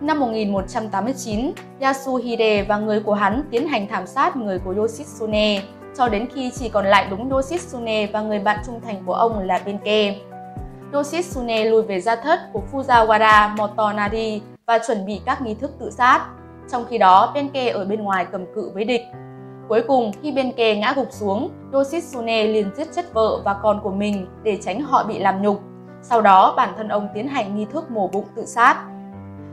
Năm 0.00 0.20
1189, 0.20 1.52
Yasuhide 1.80 2.62
và 2.62 2.78
người 2.78 3.00
của 3.00 3.14
hắn 3.14 3.42
tiến 3.50 3.68
hành 3.68 3.86
thảm 3.88 4.06
sát 4.06 4.36
người 4.36 4.58
của 4.58 4.74
Yoshitsune, 4.76 5.62
cho 5.96 6.08
đến 6.08 6.28
khi 6.34 6.50
chỉ 6.54 6.68
còn 6.68 6.86
lại 6.86 7.06
đúng 7.10 7.30
Yoshitsune 7.30 8.06
và 8.06 8.20
người 8.20 8.38
bạn 8.38 8.58
trung 8.66 8.80
thành 8.86 9.02
của 9.06 9.14
ông 9.14 9.38
là 9.38 9.60
Benkei. 9.64 10.20
Yoshitsune 10.92 11.64
lùi 11.64 11.82
về 11.82 12.00
gia 12.00 12.16
thất 12.16 12.40
của 12.52 12.62
Fujiwara 12.72 13.56
Motonari 13.56 14.42
và 14.66 14.78
chuẩn 14.86 15.06
bị 15.06 15.20
các 15.26 15.42
nghi 15.42 15.54
thức 15.54 15.70
tự 15.78 15.90
sát. 15.90 16.26
Trong 16.72 16.84
khi 16.90 16.98
đó, 16.98 17.32
Benkei 17.34 17.68
ở 17.68 17.84
bên 17.84 18.02
ngoài 18.02 18.26
cầm 18.32 18.44
cự 18.54 18.70
với 18.74 18.84
địch. 18.84 19.02
Cuối 19.68 19.82
cùng, 19.88 20.12
khi 20.22 20.32
Benkei 20.32 20.76
ngã 20.76 20.92
gục 20.96 21.12
xuống, 21.12 21.50
Yoshitsune 21.72 22.44
liền 22.46 22.70
giết 22.76 22.88
chết 22.96 23.14
vợ 23.14 23.40
và 23.44 23.56
con 23.62 23.80
của 23.82 23.90
mình 23.90 24.26
để 24.42 24.58
tránh 24.62 24.80
họ 24.80 25.04
bị 25.04 25.18
làm 25.18 25.42
nhục. 25.42 25.60
Sau 26.02 26.20
đó, 26.22 26.54
bản 26.56 26.74
thân 26.76 26.88
ông 26.88 27.08
tiến 27.14 27.28
hành 27.28 27.56
nghi 27.56 27.66
thức 27.72 27.90
mổ 27.90 28.08
bụng 28.08 28.24
tự 28.36 28.46
sát. 28.46 28.76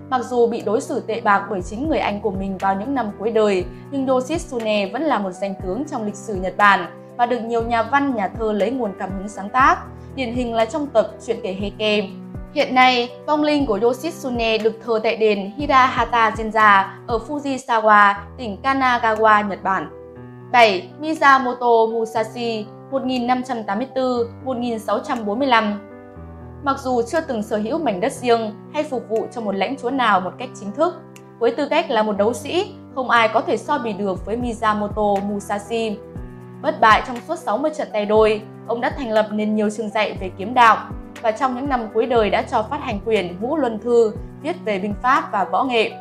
Mặc 0.10 0.22
dù 0.26 0.48
bị 0.48 0.62
đối 0.62 0.82
xử 0.82 1.00
tệ 1.00 1.22
bạc 1.22 1.48
bởi 1.50 1.62
chính 1.62 1.90
người 1.90 2.00
anh 2.00 2.22
của 2.22 2.32
mình 2.32 2.58
vào 2.58 2.76
những 2.76 2.96
năm 2.96 3.12
cuối 3.20 3.32
đời, 3.32 3.66
nhưng 3.92 4.08
Yoshitsune 4.08 4.90
vẫn 4.94 5.02
là 5.02 5.20
một 5.20 5.32
danh 5.32 5.54
tướng 5.64 5.84
trong 5.86 6.06
lịch 6.06 6.16
sử 6.16 6.36
Nhật 6.36 6.54
Bản 6.58 6.86
và 7.18 7.26
được 7.26 7.40
nhiều 7.40 7.64
nhà 7.64 7.84
văn, 7.84 8.16
nhà 8.16 8.28
thơ 8.28 8.54
lấy 8.54 8.72
nguồn 8.72 8.92
cảm 9.00 9.10
hứng 9.18 9.30
sáng 9.30 9.50
tác, 9.50 9.78
điển 10.16 10.34
hình 10.34 10.54
là 10.54 10.66
trong 10.66 10.88
tập 10.88 11.12
Chuyện 11.26 11.38
kể 11.44 11.54
Heike. 11.54 12.08
Hiện 12.54 12.76
nay, 12.76 13.12
vong 13.28 13.44
linh 13.44 13.66
của 13.66 13.80
Yoshitsune 13.82 14.58
được 14.58 14.74
thờ 14.86 15.00
tại 15.04 15.18
đền 15.18 15.52
Hirahata 15.58 16.30
Jinja 16.30 16.86
ở 17.08 17.20
Fujisawa, 17.28 18.14
tỉnh 18.38 18.58
Kanagawa, 18.64 19.48
Nhật 19.48 19.64
Bản. 19.64 19.90
7. 20.52 20.90
Miyamoto 21.00 21.86
Musashi 21.92 22.66
1584-1645 22.92 25.76
Mặc 26.64 26.80
dù 26.80 27.02
chưa 27.02 27.22
từng 27.22 27.44
sở 27.44 27.58
hữu 27.58 27.80
mảnh 27.80 28.02
đất 28.02 28.12
riêng 28.12 28.52
hay 28.74 28.84
phục 28.84 29.10
vụ 29.10 29.28
cho 29.32 29.42
một 29.42 29.56
lãnh 29.56 29.78
chúa 29.78 29.90
nào 29.90 30.22
một 30.22 30.32
cách 30.38 30.50
chính 30.60 30.72
thức, 30.72 30.94
với 31.40 31.52
tư 31.52 31.68
cách 31.70 31.90
là 31.90 32.04
một 32.04 32.18
đấu 32.18 32.34
sĩ, 32.34 32.76
không 32.96 33.10
ai 33.10 33.30
có 33.34 33.42
thể 33.42 33.58
so 33.58 33.78
bì 33.78 33.94
được 33.94 34.26
với 34.26 34.38
Miyamoto 34.38 35.16
Musashi. 35.24 35.98
Bất 36.62 36.82
bại 36.82 37.04
trong 37.08 37.18
suốt 37.28 37.40
60 37.40 37.72
trận 37.78 37.88
tay 37.94 38.06
đôi, 38.06 38.42
ông 38.68 38.82
đã 38.82 38.90
thành 38.90 39.12
lập 39.12 39.28
nên 39.32 39.56
nhiều 39.56 39.70
trường 39.70 39.90
dạy 39.90 40.18
về 40.22 40.32
kiếm 40.38 40.54
đạo 40.54 40.78
và 41.24 41.32
trong 41.32 41.56
những 41.56 41.70
năm 41.70 41.88
cuối 41.94 42.06
đời 42.06 42.30
đã 42.30 42.42
cho 42.42 42.64
phát 42.64 42.82
hành 42.82 43.00
quyền 43.06 43.38
Ngũ 43.42 43.58
Luân 43.58 43.80
Thư 43.80 44.14
viết 44.42 44.56
về 44.66 44.80
binh 44.80 44.94
pháp 45.02 45.32
và 45.32 45.44
võ 45.44 45.64
nghệ. 45.64 45.92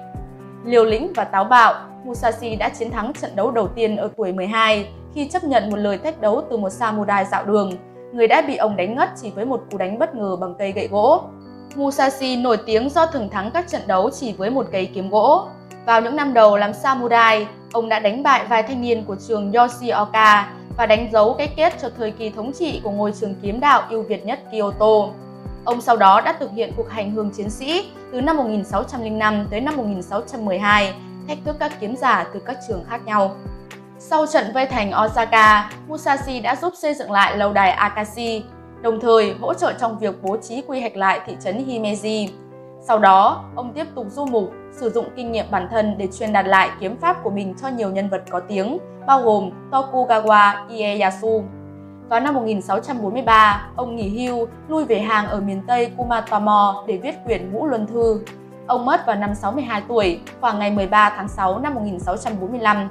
Liều 0.65 0.85
lĩnh 0.85 1.13
và 1.17 1.25
táo 1.25 1.45
bạo, 1.45 1.75
Musashi 2.05 2.57
đã 2.57 2.69
chiến 2.69 2.91
thắng 2.91 3.13
trận 3.13 3.37
đấu 3.37 3.51
đầu 3.51 3.69
tiên 3.69 3.97
ở 3.97 4.09
tuổi 4.17 4.33
12 4.33 4.89
khi 5.15 5.29
chấp 5.29 5.45
nhận 5.45 5.71
một 5.71 5.77
lời 5.77 5.99
thách 5.99 6.21
đấu 6.21 6.43
từ 6.51 6.57
một 6.57 6.71
samurai 6.71 7.25
dạo 7.25 7.45
đường, 7.45 7.73
người 8.13 8.29
đã 8.29 8.43
bị 8.43 8.57
ông 8.57 8.77
đánh 8.77 8.97
ngất 8.97 9.09
chỉ 9.23 9.31
với 9.31 9.45
một 9.45 9.63
cú 9.71 9.79
đánh 9.79 9.99
bất 9.99 10.15
ngờ 10.15 10.37
bằng 10.41 10.55
cây 10.59 10.73
gậy 10.73 10.89
gỗ. 10.89 11.23
Musashi 11.77 12.37
nổi 12.37 12.57
tiếng 12.67 12.91
do 12.91 13.07
thường 13.07 13.29
thắng 13.29 13.51
các 13.51 13.69
trận 13.69 13.83
đấu 13.87 14.11
chỉ 14.11 14.33
với 14.33 14.51
một 14.51 14.67
cây 14.73 14.91
kiếm 14.95 15.11
gỗ. 15.11 15.49
Vào 15.87 16.01
những 16.01 16.17
năm 16.17 16.35
đầu 16.35 16.57
làm 16.57 16.75
samurai, 16.75 17.47
ông 17.73 17.89
đã 17.89 17.99
đánh 17.99 18.23
bại 18.23 18.45
vài 18.49 18.63
thanh 18.63 18.83
niên 18.83 19.05
của 19.05 19.17
trường 19.29 19.53
Yoshioka 19.53 20.53
và 20.83 20.87
đánh 20.87 21.09
dấu 21.13 21.35
cái 21.35 21.49
kết 21.57 21.73
cho 21.83 21.89
thời 21.99 22.11
kỳ 22.11 22.31
thống 22.31 22.53
trị 22.53 22.81
của 22.85 22.91
ngôi 22.91 23.13
trường 23.21 23.35
kiếm 23.43 23.61
đạo 23.61 23.83
ưu 23.91 24.03
việt 24.03 24.27
nhất 24.27 24.41
Kyoto. 24.53 25.09
Ông 25.65 25.81
sau 25.81 25.97
đó 25.97 26.21
đã 26.21 26.33
thực 26.33 26.51
hiện 26.51 26.73
cuộc 26.77 26.91
hành 26.91 27.11
hương 27.11 27.31
chiến 27.31 27.51
sĩ 27.51 27.85
từ 28.13 28.21
năm 28.21 28.37
1605 28.37 29.47
tới 29.51 29.61
năm 29.61 29.77
1612, 29.77 30.95
thách 31.29 31.39
thức 31.45 31.57
các 31.61 31.73
kiếm 31.81 31.97
giả 31.97 32.27
từ 32.35 32.41
các 32.41 32.57
trường 32.69 32.85
khác 32.89 33.01
nhau. 33.07 33.37
Sau 33.99 34.27
trận 34.27 34.53
vây 34.55 34.67
thành 34.67 34.93
Osaka, 35.05 35.71
Musashi 35.89 36.41
đã 36.41 36.57
giúp 36.57 36.73
xây 36.77 36.95
dựng 36.95 37.11
lại 37.11 37.37
lâu 37.37 37.53
đài 37.53 37.71
Akashi, 37.71 38.45
đồng 38.81 39.01
thời 39.01 39.35
hỗ 39.41 39.55
trợ 39.55 39.73
trong 39.81 39.99
việc 39.99 40.23
bố 40.23 40.37
trí 40.37 40.63
quy 40.63 40.81
hoạch 40.81 40.97
lại 40.97 41.21
thị 41.27 41.37
trấn 41.45 41.65
Himeji. 41.65 42.29
Sau 42.81 42.99
đó, 42.99 43.45
ông 43.55 43.73
tiếp 43.73 43.87
tục 43.95 44.07
du 44.11 44.25
mục, 44.25 44.53
sử 44.73 44.91
dụng 44.91 45.07
kinh 45.17 45.33
nghiệm 45.33 45.47
bản 45.51 45.69
thân 45.71 45.95
để 45.99 46.09
truyền 46.19 46.33
đạt 46.33 46.47
lại 46.47 46.71
kiếm 46.81 46.97
pháp 46.97 47.17
của 47.23 47.31
mình 47.31 47.55
cho 47.63 47.69
nhiều 47.69 47.91
nhân 47.91 48.09
vật 48.09 48.23
có 48.31 48.41
tiếng, 48.41 48.79
bao 49.07 49.23
gồm 49.23 49.51
Tokugawa 49.71 50.69
Ieyasu. 50.69 51.43
Vào 52.09 52.21
năm 52.21 52.35
1643, 52.35 53.69
ông 53.77 53.97
nghỉ 53.97 54.09
hưu, 54.09 54.47
lui 54.69 54.85
về 54.85 55.01
hàng 55.01 55.27
ở 55.27 55.41
miền 55.41 55.63
Tây 55.67 55.91
Kumatomo 55.97 56.85
để 56.87 56.97
viết 56.97 57.15
quyển 57.25 57.53
Ngũ 57.53 57.67
Luân 57.67 57.87
Thư. 57.87 58.21
Ông 58.67 58.85
mất 58.85 59.07
vào 59.07 59.17
năm 59.17 59.35
62 59.35 59.83
tuổi, 59.89 60.21
khoảng 60.41 60.59
ngày 60.59 60.71
13 60.71 61.13
tháng 61.17 61.29
6 61.29 61.59
năm 61.59 61.75
1645. 61.75 62.89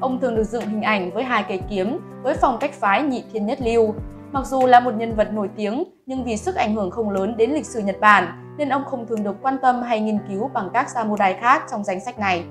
Ông 0.00 0.20
thường 0.20 0.36
được 0.36 0.44
dựng 0.44 0.66
hình 0.68 0.82
ảnh 0.82 1.10
với 1.10 1.24
hai 1.24 1.44
cây 1.48 1.60
kiếm, 1.70 1.98
với 2.22 2.36
phong 2.40 2.58
cách 2.58 2.72
phái 2.72 3.02
nhị 3.02 3.24
thiên 3.32 3.46
nhất 3.46 3.58
lưu. 3.60 3.94
Mặc 4.36 4.46
dù 4.46 4.66
là 4.66 4.80
một 4.80 4.94
nhân 4.94 5.14
vật 5.14 5.32
nổi 5.32 5.50
tiếng, 5.56 5.84
nhưng 6.06 6.24
vì 6.24 6.36
sức 6.36 6.54
ảnh 6.54 6.74
hưởng 6.74 6.90
không 6.90 7.10
lớn 7.10 7.36
đến 7.36 7.50
lịch 7.50 7.66
sử 7.66 7.80
Nhật 7.80 8.00
Bản, 8.00 8.54
nên 8.58 8.68
ông 8.68 8.84
không 8.84 9.06
thường 9.06 9.24
được 9.24 9.36
quan 9.42 9.56
tâm 9.62 9.82
hay 9.82 10.00
nghiên 10.00 10.18
cứu 10.28 10.50
bằng 10.54 10.70
các 10.74 10.90
samurai 10.90 11.34
khác 11.34 11.62
trong 11.70 11.84
danh 11.84 12.00
sách 12.00 12.18
này. 12.18 12.44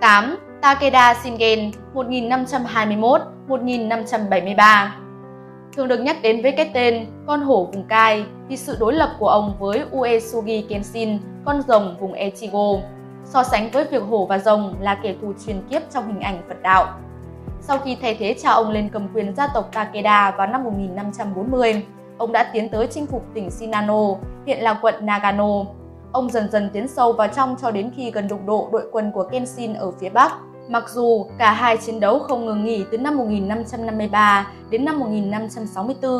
8. 0.00 0.36
Takeda 0.62 1.14
Shingen 1.14 1.70
1521-1573 1.94 4.88
Thường 5.76 5.88
được 5.88 6.00
nhắc 6.00 6.16
đến 6.22 6.42
với 6.42 6.52
cái 6.52 6.70
tên 6.74 7.06
con 7.26 7.40
hổ 7.40 7.64
vùng 7.64 7.84
cai 7.84 8.24
vì 8.48 8.56
sự 8.56 8.76
đối 8.80 8.94
lập 8.94 9.16
của 9.18 9.28
ông 9.28 9.54
với 9.58 9.84
Uesugi 9.90 10.68
Kenshin, 10.68 11.18
con 11.44 11.62
rồng 11.68 11.96
vùng 12.00 12.12
Echigo, 12.12 12.68
so 13.24 13.42
sánh 13.42 13.70
với 13.70 13.84
việc 13.84 14.02
hổ 14.02 14.26
và 14.26 14.38
rồng 14.38 14.74
là 14.80 15.00
kẻ 15.02 15.14
thù 15.22 15.32
truyền 15.46 15.62
kiếp 15.70 15.82
trong 15.90 16.06
hình 16.06 16.20
ảnh 16.20 16.42
Phật 16.48 16.62
đạo. 16.62 16.86
Sau 17.64 17.78
khi 17.78 17.96
thay 18.02 18.16
thế 18.18 18.34
cha 18.42 18.50
ông 18.50 18.70
lên 18.70 18.88
cầm 18.92 19.08
quyền 19.14 19.34
gia 19.36 19.46
tộc 19.46 19.68
Takeda 19.72 20.30
vào 20.30 20.46
năm 20.46 20.64
1540, 20.64 21.82
ông 22.18 22.32
đã 22.32 22.50
tiến 22.52 22.68
tới 22.68 22.86
chinh 22.86 23.06
phục 23.06 23.24
tỉnh 23.34 23.50
Shinano, 23.50 24.14
hiện 24.46 24.62
là 24.62 24.78
quận 24.82 24.94
Nagano. 25.00 25.64
Ông 26.12 26.30
dần 26.30 26.50
dần 26.52 26.70
tiến 26.72 26.88
sâu 26.88 27.12
vào 27.12 27.28
trong 27.28 27.56
cho 27.62 27.70
đến 27.70 27.90
khi 27.96 28.10
gần 28.10 28.28
đụng 28.28 28.46
độ 28.46 28.68
đội 28.72 28.88
quân 28.92 29.12
của 29.14 29.24
Kenshin 29.24 29.74
ở 29.74 29.90
phía 29.90 30.08
Bắc. 30.08 30.32
Mặc 30.68 30.88
dù 30.88 31.26
cả 31.38 31.52
hai 31.52 31.76
chiến 31.76 32.00
đấu 32.00 32.18
không 32.18 32.46
ngừng 32.46 32.64
nghỉ 32.64 32.84
từ 32.90 32.98
năm 32.98 33.18
1553 33.18 34.46
đến 34.70 34.84
năm 34.84 35.00
1564, 35.00 36.12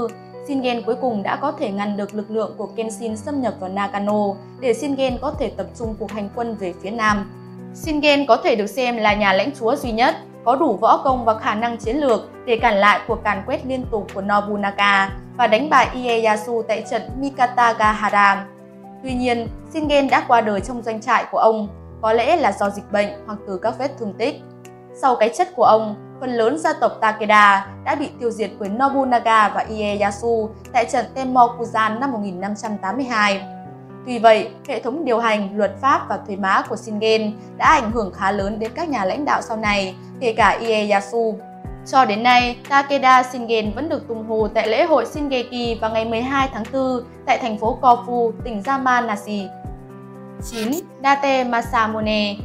Shingen 0.48 0.82
cuối 0.82 0.94
cùng 0.94 1.22
đã 1.22 1.36
có 1.36 1.52
thể 1.52 1.70
ngăn 1.70 1.96
được 1.96 2.14
lực 2.14 2.30
lượng 2.30 2.54
của 2.56 2.66
Kenshin 2.76 3.16
xâm 3.16 3.42
nhập 3.42 3.54
vào 3.60 3.70
Nagano 3.70 4.34
để 4.60 4.74
Shingen 4.74 5.18
có 5.20 5.30
thể 5.30 5.52
tập 5.56 5.66
trung 5.78 5.94
cuộc 5.98 6.10
hành 6.10 6.28
quân 6.34 6.56
về 6.60 6.74
phía 6.82 6.90
Nam. 6.90 7.30
Shingen 7.74 8.26
có 8.26 8.36
thể 8.36 8.56
được 8.56 8.66
xem 8.66 8.96
là 8.96 9.14
nhà 9.14 9.32
lãnh 9.32 9.50
chúa 9.60 9.76
duy 9.76 9.92
nhất 9.92 10.16
có 10.44 10.56
đủ 10.56 10.76
võ 10.76 10.96
công 11.04 11.24
và 11.24 11.38
khả 11.38 11.54
năng 11.54 11.76
chiến 11.76 11.96
lược 11.96 12.20
để 12.44 12.56
cản 12.56 12.74
lại 12.74 13.00
cuộc 13.08 13.24
càn 13.24 13.42
quét 13.46 13.66
liên 13.66 13.84
tục 13.90 14.06
của 14.14 14.22
Nobunaga 14.22 15.10
và 15.36 15.46
đánh 15.46 15.70
bại 15.70 15.88
Ieyasu 15.94 16.62
tại 16.68 16.84
trận 16.90 17.02
Mikatagahara. 17.20 18.46
Tuy 19.02 19.14
nhiên, 19.14 19.48
Shingen 19.72 20.10
đã 20.10 20.24
qua 20.28 20.40
đời 20.40 20.60
trong 20.60 20.82
doanh 20.82 21.00
trại 21.00 21.24
của 21.30 21.38
ông, 21.38 21.68
có 22.02 22.12
lẽ 22.12 22.36
là 22.36 22.52
do 22.52 22.70
dịch 22.70 22.92
bệnh 22.92 23.08
hoặc 23.26 23.38
từ 23.46 23.58
các 23.58 23.74
vết 23.78 23.90
thương 23.98 24.14
tích. 24.18 24.42
Sau 24.94 25.16
cái 25.16 25.30
chết 25.34 25.48
của 25.56 25.64
ông, 25.64 25.94
phần 26.20 26.30
lớn 26.30 26.58
gia 26.58 26.72
tộc 26.72 26.92
Takeda 27.00 27.66
đã 27.84 27.94
bị 27.94 28.08
tiêu 28.20 28.30
diệt 28.30 28.50
với 28.58 28.68
Nobunaga 28.68 29.48
và 29.48 29.64
Ieyasu 29.68 30.50
tại 30.72 30.84
trận 30.84 31.04
Temmokuzan 31.14 31.98
năm 31.98 32.12
1582. 32.12 33.61
Tuy 34.06 34.18
vậy, 34.18 34.50
hệ 34.68 34.80
thống 34.80 35.04
điều 35.04 35.18
hành, 35.18 35.48
luật 35.56 35.72
pháp 35.80 36.06
và 36.08 36.18
thuế 36.26 36.36
má 36.36 36.62
của 36.68 36.76
Shingen 36.76 37.32
đã 37.56 37.66
ảnh 37.66 37.90
hưởng 37.90 38.12
khá 38.12 38.32
lớn 38.32 38.58
đến 38.58 38.70
các 38.74 38.88
nhà 38.88 39.04
lãnh 39.04 39.24
đạo 39.24 39.42
sau 39.42 39.56
này, 39.56 39.94
kể 40.20 40.32
cả 40.32 40.58
Ieyasu. 40.60 41.38
Cho 41.86 42.04
đến 42.04 42.22
nay, 42.22 42.56
Takeda 42.68 43.22
Shingen 43.22 43.72
vẫn 43.72 43.88
được 43.88 44.08
tung 44.08 44.28
hô 44.28 44.48
tại 44.48 44.68
lễ 44.68 44.84
hội 44.84 45.06
Shingeki 45.06 45.80
vào 45.80 45.90
ngày 45.90 46.04
12 46.04 46.48
tháng 46.52 46.64
4 46.72 46.82
tại 47.26 47.38
thành 47.38 47.58
phố 47.58 47.78
Kofu, 47.80 48.32
tỉnh 48.44 48.62
Yamanashi. 48.66 49.48
9. 50.50 50.72
Date 51.02 51.44
Masamune 51.44 52.36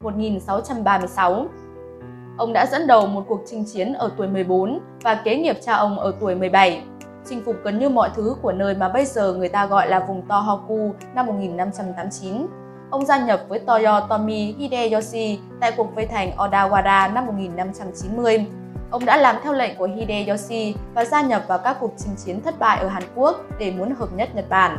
1567-1636 0.00 1.46
Ông 2.38 2.52
đã 2.52 2.66
dẫn 2.66 2.86
đầu 2.86 3.06
một 3.06 3.24
cuộc 3.28 3.40
chinh 3.46 3.64
chiến 3.72 3.92
ở 3.92 4.10
tuổi 4.16 4.28
14 4.28 4.80
và 5.02 5.14
kế 5.14 5.36
nghiệp 5.36 5.58
cha 5.66 5.72
ông 5.72 5.98
ở 5.98 6.12
tuổi 6.20 6.34
17 6.34 6.82
chinh 7.26 7.42
phục 7.44 7.56
gần 7.64 7.78
như 7.78 7.88
mọi 7.88 8.10
thứ 8.14 8.36
của 8.42 8.52
nơi 8.52 8.74
mà 8.74 8.88
bây 8.88 9.04
giờ 9.04 9.32
người 9.32 9.48
ta 9.48 9.66
gọi 9.66 9.88
là 9.88 10.00
vùng 10.00 10.22
Tohoku 10.28 10.94
năm 11.14 11.26
1589. 11.26 12.46
Ông 12.90 13.06
gia 13.06 13.18
nhập 13.18 13.40
với 13.48 13.58
Toyotomi 13.58 14.52
Hideyoshi 14.52 15.40
tại 15.60 15.72
cuộc 15.76 15.94
vây 15.94 16.06
thành 16.06 16.36
Odawara 16.36 17.12
năm 17.12 17.26
1590. 17.26 18.46
Ông 18.90 19.04
đã 19.04 19.16
làm 19.16 19.36
theo 19.42 19.52
lệnh 19.52 19.76
của 19.76 19.88
Hideyoshi 19.96 20.74
và 20.94 21.04
gia 21.04 21.22
nhập 21.22 21.44
vào 21.48 21.58
các 21.58 21.76
cuộc 21.80 21.94
chinh 21.96 22.16
chiến 22.24 22.42
thất 22.42 22.58
bại 22.58 22.78
ở 22.78 22.88
Hàn 22.88 23.02
Quốc 23.14 23.40
để 23.58 23.70
muốn 23.70 23.94
hợp 23.94 24.08
nhất 24.12 24.34
Nhật 24.34 24.48
Bản. 24.48 24.78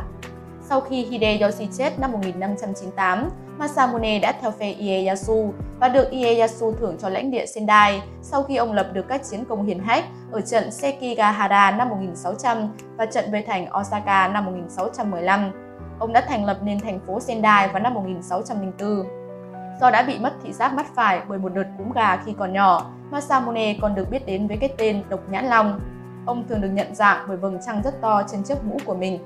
Sau 0.68 0.80
khi 0.80 1.04
Hideyoshi 1.04 1.68
chết 1.78 1.98
năm 1.98 2.12
1598, 2.12 3.30
Masamune 3.58 4.18
đã 4.18 4.32
theo 4.40 4.50
phe 4.50 4.72
Ieyasu 4.72 5.52
và 5.80 5.88
được 5.88 6.10
Ieyasu 6.10 6.72
thưởng 6.72 6.96
cho 6.98 7.08
lãnh 7.08 7.30
địa 7.30 7.46
Sendai 7.46 8.02
sau 8.22 8.42
khi 8.42 8.56
ông 8.56 8.72
lập 8.72 8.86
được 8.92 9.08
các 9.08 9.22
chiến 9.30 9.44
công 9.44 9.66
hiển 9.66 9.78
hách 9.78 10.04
ở 10.32 10.40
trận 10.40 10.70
Sekigahara 10.70 11.70
năm 11.70 11.88
1600 11.88 12.68
và 12.96 13.06
trận 13.06 13.24
vây 13.32 13.42
thành 13.42 13.66
Osaka 13.80 14.28
năm 14.28 14.44
1615. 14.44 15.50
Ông 15.98 16.12
đã 16.12 16.20
thành 16.20 16.44
lập 16.44 16.58
nên 16.62 16.80
thành 16.80 17.00
phố 17.06 17.20
Sendai 17.20 17.68
vào 17.68 17.82
năm 17.82 17.94
1604. 17.94 19.04
Do 19.80 19.90
đã 19.90 20.02
bị 20.02 20.18
mất 20.18 20.32
thị 20.44 20.52
giác 20.52 20.74
mắt 20.74 20.86
phải 20.94 21.20
bởi 21.28 21.38
một 21.38 21.54
đợt 21.54 21.66
cúm 21.78 21.92
gà 21.92 22.16
khi 22.16 22.32
còn 22.38 22.52
nhỏ, 22.52 22.90
Masamune 23.10 23.76
còn 23.80 23.94
được 23.94 24.10
biết 24.10 24.26
đến 24.26 24.48
với 24.48 24.56
cái 24.56 24.74
tên 24.78 25.02
độc 25.08 25.20
nhãn 25.30 25.46
long. 25.46 25.80
Ông 26.26 26.48
thường 26.48 26.60
được 26.60 26.70
nhận 26.72 26.94
dạng 26.94 27.24
bởi 27.28 27.36
vầng 27.36 27.58
trăng 27.66 27.82
rất 27.84 28.00
to 28.00 28.22
trên 28.32 28.42
chiếc 28.42 28.64
mũ 28.64 28.76
của 28.84 28.94
mình. 28.94 29.18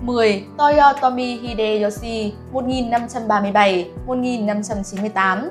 10. 0.00 0.46
Toyotomi 0.58 1.36
Hideyoshi 1.36 2.34
1537-1598 2.52 5.48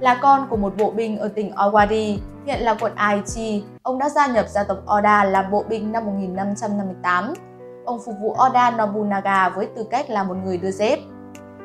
Là 0.00 0.14
con 0.14 0.46
của 0.50 0.56
một 0.56 0.74
bộ 0.78 0.90
binh 0.90 1.18
ở 1.18 1.28
tỉnh 1.28 1.50
Owari, 1.50 2.18
hiện 2.46 2.60
là 2.60 2.74
quận 2.74 2.92
Aichi, 2.94 3.64
ông 3.82 3.98
đã 3.98 4.08
gia 4.08 4.26
nhập 4.26 4.46
gia 4.48 4.64
tộc 4.64 4.78
Oda 4.98 5.24
làm 5.24 5.50
bộ 5.50 5.64
binh 5.68 5.92
năm 5.92 6.06
1558. 6.06 7.34
Ông 7.84 8.00
phục 8.06 8.14
vụ 8.20 8.36
Oda 8.46 8.70
Nobunaga 8.70 9.48
với 9.48 9.66
tư 9.76 9.84
cách 9.90 10.10
là 10.10 10.24
một 10.24 10.36
người 10.44 10.58
đưa 10.58 10.70
dép. 10.70 10.98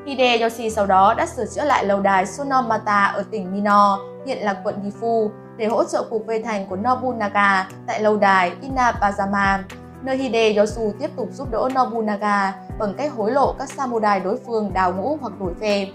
Hideyoshi 0.05 0.69
sau 0.69 0.85
đó 0.85 1.13
đã 1.13 1.25
sửa 1.25 1.45
chữa 1.45 1.63
lại 1.63 1.85
lâu 1.85 2.01
đài 2.01 2.25
Sonomata 2.25 3.05
ở 3.05 3.23
tỉnh 3.31 3.51
Mino, 3.51 3.99
hiện 4.25 4.37
là 4.37 4.53
quận 4.63 4.75
Gifu, 4.83 5.29
để 5.57 5.67
hỗ 5.67 5.83
trợ 5.83 6.03
cuộc 6.09 6.25
vây 6.25 6.43
thành 6.43 6.67
của 6.69 6.75
Nobunaga 6.75 7.69
tại 7.87 8.01
lâu 8.01 8.17
đài 8.17 8.51
Inabazama, 8.61 9.59
nơi 10.03 10.17
Hideyoshi 10.17 10.81
tiếp 10.99 11.09
tục 11.15 11.29
giúp 11.31 11.47
đỡ 11.51 11.69
Nobunaga 11.75 12.53
bằng 12.79 12.93
cách 12.97 13.11
hối 13.17 13.31
lộ 13.31 13.53
các 13.59 13.69
samurai 13.69 14.19
đối 14.19 14.37
phương 14.37 14.73
đào 14.73 14.93
ngũ 14.93 15.17
hoặc 15.21 15.33
đổi 15.39 15.53
phe. 15.61 15.87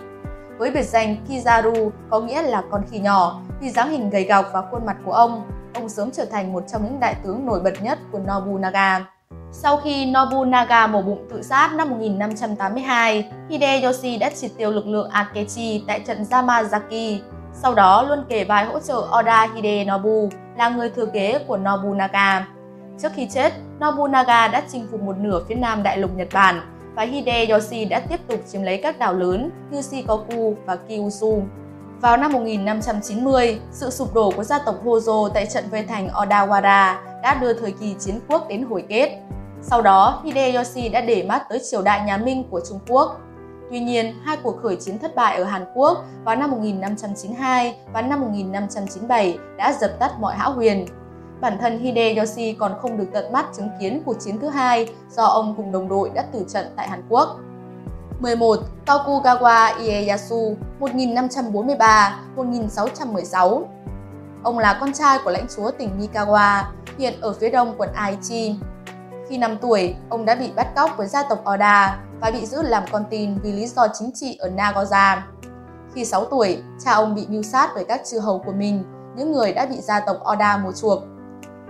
Với 0.58 0.70
biệt 0.70 0.82
danh 0.82 1.16
Kizaru 1.28 1.90
có 2.10 2.20
nghĩa 2.20 2.42
là 2.42 2.62
con 2.70 2.82
khỉ 2.90 2.98
nhỏ, 2.98 3.40
vì 3.60 3.70
dáng 3.70 3.90
hình 3.90 4.10
gầy 4.10 4.24
gọc 4.24 4.46
và 4.52 4.62
khuôn 4.70 4.86
mặt 4.86 4.96
của 5.04 5.12
ông, 5.12 5.50
ông 5.74 5.88
sớm 5.88 6.10
trở 6.10 6.24
thành 6.24 6.52
một 6.52 6.64
trong 6.68 6.84
những 6.84 7.00
đại 7.00 7.14
tướng 7.24 7.46
nổi 7.46 7.60
bật 7.60 7.82
nhất 7.82 7.98
của 8.12 8.18
Nobunaga. 8.18 9.06
Sau 9.52 9.76
khi 9.76 10.06
Nobunaga 10.06 10.86
mổ 10.86 11.02
bụng 11.02 11.26
tự 11.30 11.42
sát 11.42 11.70
năm 11.74 11.90
1582, 11.90 13.30
Hideyoshi 13.50 14.16
đã 14.18 14.30
triệt 14.30 14.50
tiêu 14.56 14.70
lực 14.70 14.86
lượng 14.86 15.10
Akechi 15.10 15.84
tại 15.86 16.00
trận 16.00 16.22
Yamazaki. 16.30 17.18
Sau 17.52 17.74
đó 17.74 18.02
luôn 18.02 18.24
kể 18.28 18.44
vai 18.44 18.64
hỗ 18.64 18.80
trợ 18.80 19.06
Oda 19.18 19.48
Hidenobu 19.54 20.28
là 20.56 20.68
người 20.68 20.90
thừa 20.90 21.06
kế 21.06 21.38
của 21.46 21.56
Nobunaga. 21.56 22.46
Trước 22.98 23.12
khi 23.14 23.28
chết, 23.34 23.52
Nobunaga 23.84 24.48
đã 24.48 24.62
chinh 24.72 24.86
phục 24.90 25.02
một 25.02 25.18
nửa 25.18 25.40
phía 25.48 25.54
nam 25.54 25.82
đại 25.82 25.98
lục 25.98 26.10
Nhật 26.16 26.28
Bản 26.32 26.60
và 26.94 27.02
Hideyoshi 27.02 27.84
đã 27.84 28.00
tiếp 28.00 28.20
tục 28.28 28.40
chiếm 28.52 28.62
lấy 28.62 28.80
các 28.82 28.98
đảo 28.98 29.14
lớn 29.14 29.50
như 29.70 29.82
Shikoku 29.82 30.54
và 30.66 30.76
Kyushu. 30.76 31.42
Vào 32.00 32.16
năm 32.16 32.32
1590, 32.32 33.60
sự 33.72 33.90
sụp 33.90 34.14
đổ 34.14 34.30
của 34.36 34.44
gia 34.44 34.58
tộc 34.58 34.84
Hojo 34.84 35.28
tại 35.28 35.46
trận 35.46 35.64
vây 35.70 35.82
thành 35.82 36.08
Odawara 36.08 36.94
đã 37.22 37.38
đưa 37.40 37.52
thời 37.52 37.72
kỳ 37.72 37.94
chiến 38.00 38.20
quốc 38.28 38.48
đến 38.48 38.62
hồi 38.62 38.84
kết. 38.88 39.18
Sau 39.62 39.82
đó, 39.82 40.22
Hideyoshi 40.24 40.88
đã 40.88 41.00
để 41.00 41.22
mắt 41.22 41.42
tới 41.48 41.60
triều 41.70 41.82
đại 41.82 42.00
nhà 42.06 42.16
Minh 42.16 42.44
của 42.50 42.60
Trung 42.68 42.78
Quốc. 42.88 43.20
Tuy 43.70 43.80
nhiên, 43.80 44.14
hai 44.24 44.36
cuộc 44.42 44.62
khởi 44.62 44.76
chiến 44.76 44.98
thất 44.98 45.14
bại 45.14 45.36
ở 45.36 45.44
Hàn 45.44 45.64
Quốc 45.74 46.04
vào 46.24 46.36
năm 46.36 46.50
1592 46.50 47.76
và 47.92 48.02
năm 48.02 48.20
1597 48.20 49.38
đã 49.56 49.72
dập 49.80 49.90
tắt 50.00 50.12
mọi 50.20 50.34
hão 50.34 50.52
huyền. 50.52 50.86
Bản 51.40 51.58
thân 51.60 51.78
Hideyoshi 51.78 52.52
còn 52.52 52.74
không 52.82 52.98
được 52.98 53.06
tận 53.12 53.32
mắt 53.32 53.46
chứng 53.56 53.68
kiến 53.80 54.02
cuộc 54.06 54.16
chiến 54.20 54.40
thứ 54.40 54.48
hai 54.48 54.94
do 55.10 55.24
ông 55.24 55.54
cùng 55.56 55.72
đồng 55.72 55.88
đội 55.88 56.10
đã 56.14 56.22
tử 56.22 56.44
trận 56.48 56.66
tại 56.76 56.88
Hàn 56.88 57.02
Quốc. 57.08 57.38
11. 58.20 58.58
Tokugawa 58.86 59.78
Ieyasu 59.78 60.56
1543-1616 60.80 63.62
Ông 64.42 64.58
là 64.58 64.78
con 64.80 64.92
trai 64.92 65.18
của 65.24 65.30
lãnh 65.30 65.46
chúa 65.56 65.70
tỉnh 65.70 65.90
Mikawa, 66.00 66.62
hiện 66.98 67.14
ở 67.20 67.32
phía 67.32 67.50
đông 67.50 67.74
quận 67.78 67.88
Aichi. 67.94 68.56
Khi 69.28 69.38
5 69.38 69.56
tuổi, 69.60 69.96
ông 70.08 70.24
đã 70.24 70.34
bị 70.34 70.50
bắt 70.56 70.74
cóc 70.76 70.90
với 70.96 71.06
gia 71.06 71.22
tộc 71.22 71.44
Oda 71.54 71.98
và 72.20 72.30
bị 72.30 72.46
giữ 72.46 72.62
làm 72.62 72.82
con 72.92 73.04
tin 73.10 73.38
vì 73.42 73.52
lý 73.52 73.66
do 73.66 73.86
chính 73.98 74.10
trị 74.14 74.36
ở 74.40 74.50
Nagoya. 74.50 75.26
Khi 75.94 76.04
6 76.04 76.24
tuổi, 76.24 76.62
cha 76.84 76.92
ông 76.92 77.14
bị 77.14 77.26
mưu 77.28 77.42
sát 77.42 77.70
bởi 77.74 77.84
các 77.84 78.00
chư 78.10 78.18
hầu 78.18 78.38
của 78.38 78.52
mình, 78.52 78.84
những 79.16 79.32
người 79.32 79.52
đã 79.52 79.66
bị 79.66 79.80
gia 79.80 80.00
tộc 80.00 80.16
Oda 80.32 80.56
mua 80.56 80.72
chuộc. 80.72 81.02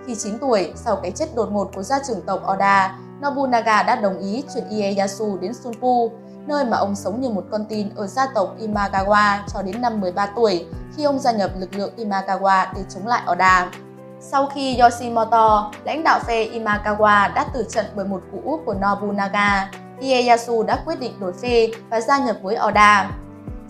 Khi 0.06 0.14
9 0.14 0.38
tuổi, 0.38 0.72
sau 0.74 0.96
cái 0.96 1.10
chết 1.10 1.34
đột 1.34 1.52
ngột 1.52 1.70
của 1.74 1.82
gia 1.82 1.98
trưởng 1.98 2.22
tộc 2.22 2.42
Oda, 2.52 2.98
Nobunaga 3.22 3.82
đã 3.82 3.96
đồng 3.96 4.18
ý 4.18 4.44
chuyển 4.54 4.68
Ieyasu 4.68 5.38
đến 5.40 5.54
Sunpu, 5.54 6.10
nơi 6.46 6.64
mà 6.64 6.76
ông 6.76 6.94
sống 6.94 7.20
như 7.20 7.30
một 7.30 7.44
con 7.50 7.64
tin 7.68 7.88
ở 7.96 8.06
gia 8.06 8.26
tộc 8.34 8.56
Imagawa 8.60 9.38
cho 9.54 9.62
đến 9.62 9.82
năm 9.82 10.00
13 10.00 10.26
tuổi 10.26 10.66
khi 10.96 11.04
ông 11.04 11.18
gia 11.18 11.32
nhập 11.32 11.50
lực 11.58 11.74
lượng 11.74 11.92
Imagawa 11.96 12.66
để 12.74 12.80
chống 12.88 13.06
lại 13.06 13.22
Oda. 13.32 13.70
Sau 14.20 14.46
khi 14.46 14.78
Yoshimoto, 14.78 15.72
lãnh 15.84 16.02
đạo 16.04 16.20
phe 16.26 16.44
Imagawa 16.44 17.34
đã 17.34 17.46
tử 17.54 17.66
trận 17.68 17.86
bởi 17.94 18.04
một 18.04 18.22
cú 18.32 18.40
úp 18.44 18.60
của 18.66 18.74
Nobunaga, 18.74 19.70
Ieyasu 20.00 20.62
đã 20.62 20.82
quyết 20.86 21.00
định 21.00 21.20
đổi 21.20 21.32
phe 21.32 21.66
và 21.90 22.00
gia 22.00 22.18
nhập 22.18 22.36
với 22.42 22.56
Oda. 22.68 23.10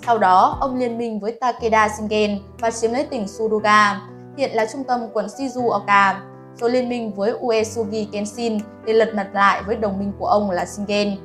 Sau 0.06 0.18
đó, 0.18 0.56
ông 0.60 0.76
liên 0.76 0.98
minh 0.98 1.20
với 1.20 1.38
Takeda 1.40 1.88
Shingen 1.88 2.38
và 2.58 2.70
chiếm 2.70 2.92
lấy 2.92 3.04
tỉnh 3.04 3.28
Suruga, 3.28 4.00
hiện 4.36 4.50
là 4.54 4.66
trung 4.72 4.84
tâm 4.84 5.00
quận 5.12 5.26
Shizuoka, 5.26 6.14
rồi 6.56 6.70
liên 6.70 6.88
minh 6.88 7.14
với 7.14 7.30
Uesugi 7.30 8.08
Kenshin 8.12 8.58
để 8.84 8.92
lật 8.92 9.14
mặt 9.14 9.28
lại 9.32 9.62
với 9.66 9.76
đồng 9.76 9.98
minh 9.98 10.12
của 10.18 10.26
ông 10.26 10.50
là 10.50 10.64
Shingen. 10.64 11.16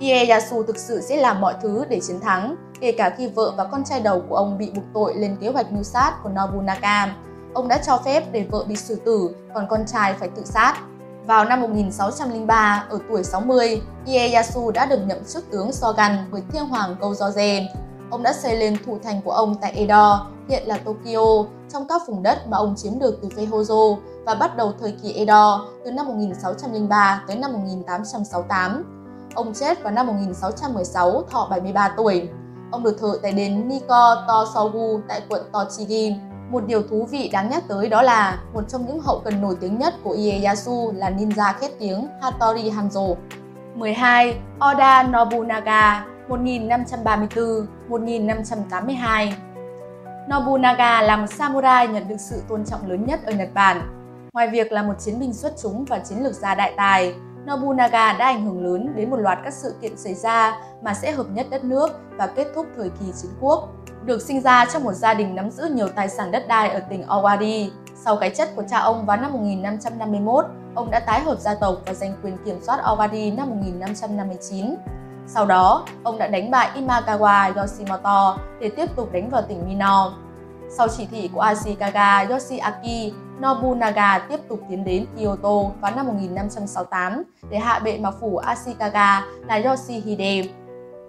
Ieyasu 0.00 0.62
thực 0.62 0.78
sự 0.78 1.00
sẽ 1.00 1.16
làm 1.16 1.40
mọi 1.40 1.54
thứ 1.62 1.84
để 1.88 2.00
chiến 2.00 2.20
thắng, 2.20 2.56
kể 2.80 2.92
cả 2.92 3.10
khi 3.10 3.28
vợ 3.28 3.52
và 3.56 3.64
con 3.64 3.84
trai 3.84 4.00
đầu 4.00 4.22
của 4.28 4.36
ông 4.36 4.58
bị 4.58 4.70
buộc 4.74 4.84
tội 4.94 5.14
lên 5.14 5.36
kế 5.40 5.48
hoạch 5.48 5.72
mưu 5.72 5.82
sát 5.82 6.14
của 6.22 6.28
Nobunaga. 6.28 7.16
Ông 7.54 7.68
đã 7.68 7.78
cho 7.86 8.00
phép 8.04 8.24
để 8.32 8.46
vợ 8.50 8.64
bị 8.68 8.76
xử 8.76 8.94
tử, 8.94 9.30
còn 9.54 9.66
con 9.70 9.86
trai 9.86 10.14
phải 10.14 10.28
tự 10.28 10.42
sát. 10.44 10.74
Vào 11.26 11.44
năm 11.44 11.60
1603, 11.60 12.86
ở 12.90 12.98
tuổi 13.08 13.24
60, 13.24 13.82
Ieyasu 14.06 14.70
đã 14.70 14.86
được 14.86 15.00
nhậm 15.06 15.18
chức 15.24 15.50
tướng 15.50 15.72
Shogun 15.72 16.30
với 16.30 16.42
thiên 16.52 16.64
hoàng 16.64 16.96
Gojoze. 17.00 17.64
Ông 18.10 18.22
đã 18.22 18.32
xây 18.32 18.56
lên 18.56 18.76
thủ 18.86 18.98
thành 19.02 19.20
của 19.22 19.30
ông 19.30 19.54
tại 19.60 19.72
Edo, 19.72 20.26
hiện 20.48 20.62
là 20.66 20.78
Tokyo, 20.78 21.44
trong 21.72 21.86
các 21.88 22.02
vùng 22.08 22.22
đất 22.22 22.48
mà 22.48 22.56
ông 22.56 22.74
chiếm 22.76 22.98
được 22.98 23.18
từ 23.22 23.28
phe 23.36 23.44
Hojo 23.44 23.96
và 24.24 24.34
bắt 24.34 24.56
đầu 24.56 24.72
thời 24.80 24.94
kỳ 25.02 25.12
Edo 25.12 25.66
từ 25.84 25.90
năm 25.90 26.06
1603 26.06 27.24
tới 27.26 27.36
năm 27.36 27.52
1868. 27.52 28.84
Ông 29.34 29.54
chết 29.54 29.82
vào 29.82 29.92
năm 29.92 30.06
1616, 30.06 31.22
thọ 31.30 31.48
73 31.50 31.94
tuổi. 31.96 32.28
Ông 32.70 32.82
được 32.82 32.96
thờ 33.00 33.18
tại 33.22 33.32
đền 33.32 33.68
Niko 33.68 34.24
Tosogu 34.28 35.00
tại 35.08 35.22
quận 35.28 35.42
Tochigi. 35.52 36.14
Một 36.50 36.66
điều 36.66 36.82
thú 36.82 37.06
vị 37.10 37.30
đáng 37.32 37.50
nhắc 37.50 37.64
tới 37.68 37.88
đó 37.88 38.02
là 38.02 38.42
một 38.54 38.68
trong 38.68 38.86
những 38.86 39.00
hậu 39.00 39.20
cần 39.24 39.40
nổi 39.40 39.56
tiếng 39.60 39.78
nhất 39.78 39.94
của 40.04 40.12
Ieyasu 40.12 40.92
là 40.92 41.10
ninja 41.10 41.52
khét 41.52 41.78
tiếng 41.78 42.08
Hattori 42.22 42.70
Hanzo. 42.70 43.14
12. 43.74 44.40
Oda 44.72 45.02
Nobunaga 45.02 46.06
1582. 47.90 49.34
Nobunaga 50.30 51.02
là 51.02 51.16
một 51.16 51.26
samurai 51.26 51.88
nhận 51.88 52.08
được 52.08 52.16
sự 52.18 52.42
tôn 52.48 52.64
trọng 52.64 52.90
lớn 52.90 53.06
nhất 53.06 53.20
ở 53.24 53.32
Nhật 53.32 53.48
Bản. 53.54 53.80
Ngoài 54.32 54.48
việc 54.48 54.72
là 54.72 54.82
một 54.82 54.94
chiến 54.98 55.20
binh 55.20 55.34
xuất 55.34 55.52
chúng 55.62 55.84
và 55.84 55.98
chiến 55.98 56.22
lược 56.22 56.34
gia 56.34 56.54
đại 56.54 56.74
tài, 56.76 57.14
Nobunaga 57.46 58.12
đã 58.12 58.24
ảnh 58.24 58.44
hưởng 58.44 58.64
lớn 58.64 58.92
đến 58.96 59.10
một 59.10 59.16
loạt 59.16 59.38
các 59.44 59.54
sự 59.54 59.74
kiện 59.82 59.96
xảy 59.96 60.14
ra 60.14 60.60
mà 60.82 60.94
sẽ 60.94 61.12
hợp 61.12 61.26
nhất 61.32 61.46
đất 61.50 61.64
nước 61.64 62.00
và 62.16 62.26
kết 62.26 62.46
thúc 62.54 62.66
thời 62.76 62.90
kỳ 62.90 63.06
chiến 63.22 63.30
quốc. 63.40 63.68
Được 64.04 64.22
sinh 64.22 64.40
ra 64.40 64.64
trong 64.72 64.84
một 64.84 64.92
gia 64.92 65.14
đình 65.14 65.34
nắm 65.34 65.50
giữ 65.50 65.64
nhiều 65.64 65.88
tài 65.88 66.08
sản 66.08 66.30
đất 66.30 66.48
đai 66.48 66.70
ở 66.70 66.80
tỉnh 66.80 67.02
Owari, 67.06 67.70
sau 68.04 68.16
cái 68.16 68.30
chết 68.36 68.56
của 68.56 68.62
cha 68.70 68.78
ông 68.78 69.06
vào 69.06 69.16
năm 69.16 69.32
1551, 69.32 70.44
ông 70.74 70.90
đã 70.90 71.00
tái 71.00 71.20
hợp 71.20 71.38
gia 71.38 71.54
tộc 71.54 71.74
và 71.86 71.94
giành 71.94 72.14
quyền 72.22 72.36
kiểm 72.44 72.60
soát 72.62 72.80
Owari 72.84 73.36
năm 73.36 73.50
1559. 73.50 74.74
Sau 75.34 75.46
đó, 75.46 75.86
ông 76.02 76.18
đã 76.18 76.26
đánh 76.26 76.50
bại 76.50 76.68
Imagawa 76.74 77.52
Yoshimoto 77.54 78.38
để 78.60 78.70
tiếp 78.76 78.86
tục 78.96 79.12
đánh 79.12 79.30
vào 79.30 79.42
tỉnh 79.42 79.68
Mino. 79.68 80.12
Sau 80.68 80.88
chỉ 80.88 81.06
thị 81.10 81.30
của 81.34 81.40
Ashikaga 81.40 82.26
Yoshiaki, 82.30 83.12
Nobunaga 83.40 84.18
tiếp 84.18 84.40
tục 84.48 84.60
tiến 84.68 84.84
đến 84.84 85.06
Kyoto 85.16 85.62
vào 85.80 85.92
năm 85.96 86.06
1568 86.06 87.22
để 87.50 87.58
hạ 87.58 87.78
bệ 87.78 87.98
mà 87.98 88.10
phủ 88.10 88.36
Ashikaga 88.36 89.22
là 89.46 89.60
Yoshihide. 89.64 90.42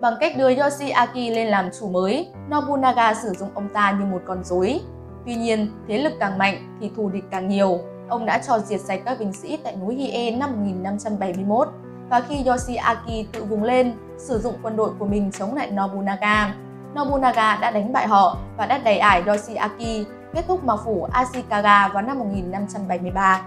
Bằng 0.01 0.13
cách 0.19 0.37
đưa 0.37 0.55
Yoshiaki 0.55 1.15
lên 1.15 1.47
làm 1.47 1.69
chủ 1.79 1.89
mới, 1.89 2.27
Nobunaga 2.49 3.13
sử 3.13 3.29
dụng 3.29 3.49
ông 3.53 3.69
ta 3.69 3.91
như 3.91 4.05
một 4.05 4.21
con 4.27 4.43
rối. 4.43 4.81
Tuy 5.25 5.35
nhiên, 5.35 5.71
thế 5.87 5.97
lực 5.97 6.13
càng 6.19 6.37
mạnh 6.37 6.77
thì 6.81 6.91
thù 6.95 7.09
địch 7.09 7.25
càng 7.31 7.47
nhiều. 7.47 7.79
Ông 8.09 8.25
đã 8.25 8.41
cho 8.47 8.59
diệt 8.59 8.81
sạch 8.81 9.01
các 9.05 9.19
binh 9.19 9.33
sĩ 9.33 9.57
tại 9.63 9.75
núi 9.75 9.95
Hie 9.95 10.31
năm 10.31 10.51
1571 10.51 11.67
và 12.11 12.21
khi 12.29 12.43
Yoshiaki 12.45 13.31
tự 13.31 13.43
vùng 13.43 13.63
lên, 13.63 13.93
sử 14.17 14.39
dụng 14.39 14.53
quân 14.63 14.75
đội 14.75 14.89
của 14.99 15.05
mình 15.05 15.31
chống 15.39 15.55
lại 15.55 15.71
Nobunaga, 15.71 16.53
Nobunaga 16.95 17.55
đã 17.55 17.71
đánh 17.71 17.93
bại 17.93 18.07
họ 18.07 18.37
và 18.57 18.65
đã 18.65 18.77
đẩy 18.77 18.97
ải 18.97 19.23
Yoshiaki 19.27 20.05
kết 20.33 20.43
thúc 20.47 20.63
mặc 20.63 20.79
phủ 20.85 21.07
Ashikaga 21.11 21.87
vào 21.87 22.03
năm 22.03 22.19
1573. 22.19 23.41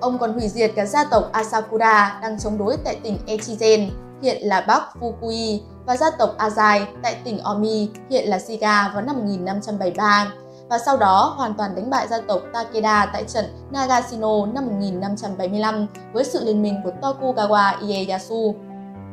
Ông 0.00 0.18
còn 0.18 0.32
hủy 0.32 0.48
diệt 0.48 0.72
cả 0.76 0.84
gia 0.84 1.04
tộc 1.04 1.24
Asakura 1.32 2.18
đang 2.22 2.38
chống 2.38 2.58
đối 2.58 2.76
tại 2.84 3.00
tỉnh 3.02 3.18
Echizen, 3.26 3.90
hiện 4.22 4.36
là 4.42 4.64
Bắc 4.68 4.82
Fukui, 5.00 5.60
và 5.86 5.96
gia 5.96 6.06
tộc 6.18 6.34
Azai 6.38 6.84
tại 7.02 7.16
tỉnh 7.24 7.38
Omi, 7.38 7.90
hiện 8.10 8.28
là 8.28 8.38
Shiga 8.38 8.88
vào 8.88 9.02
năm 9.02 9.16
1573 9.16 10.26
và 10.68 10.78
sau 10.78 10.96
đó 10.96 11.34
hoàn 11.36 11.54
toàn 11.54 11.76
đánh 11.76 11.90
bại 11.90 12.08
gia 12.08 12.20
tộc 12.20 12.40
Takeda 12.52 13.10
tại 13.12 13.24
trận 13.24 13.44
Nagashino 13.70 14.46
năm 14.46 14.66
1575 14.66 15.86
với 16.12 16.24
sự 16.24 16.44
liên 16.44 16.62
minh 16.62 16.80
của 16.84 16.92
Tokugawa 17.02 17.88
Ieyasu. 17.88 18.54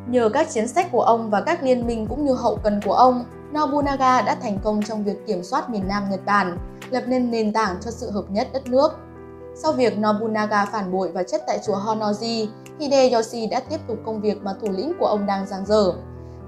Nhờ 0.07 0.29
các 0.29 0.49
chiến 0.49 0.67
sách 0.67 0.91
của 0.91 1.01
ông 1.01 1.29
và 1.29 1.41
các 1.41 1.63
liên 1.63 1.87
minh 1.87 2.07
cũng 2.09 2.25
như 2.25 2.33
hậu 2.33 2.57
cần 2.63 2.79
của 2.85 2.93
ông, 2.93 3.25
Nobunaga 3.53 4.21
đã 4.21 4.35
thành 4.35 4.59
công 4.63 4.83
trong 4.83 5.03
việc 5.03 5.27
kiểm 5.27 5.43
soát 5.43 5.69
miền 5.69 5.87
Nam 5.87 6.03
Nhật 6.11 6.19
Bản, 6.25 6.57
lập 6.89 7.03
nên 7.07 7.31
nền 7.31 7.53
tảng 7.53 7.75
cho 7.81 7.91
sự 7.91 8.11
hợp 8.11 8.23
nhất 8.29 8.47
đất 8.53 8.67
nước. 8.67 8.91
Sau 9.55 9.71
việc 9.71 9.97
Nobunaga 9.97 10.65
phản 10.65 10.91
bội 10.91 11.11
và 11.11 11.23
chết 11.23 11.41
tại 11.47 11.59
chùa 11.65 11.75
Honnoji, 11.75 12.47
Hideyoshi 12.79 13.47
đã 13.47 13.59
tiếp 13.59 13.79
tục 13.87 13.97
công 14.05 14.21
việc 14.21 14.43
mà 14.43 14.53
thủ 14.61 14.67
lĩnh 14.71 14.93
của 14.99 15.05
ông 15.05 15.25
đang 15.25 15.47
giang 15.47 15.65
dở. 15.65 15.93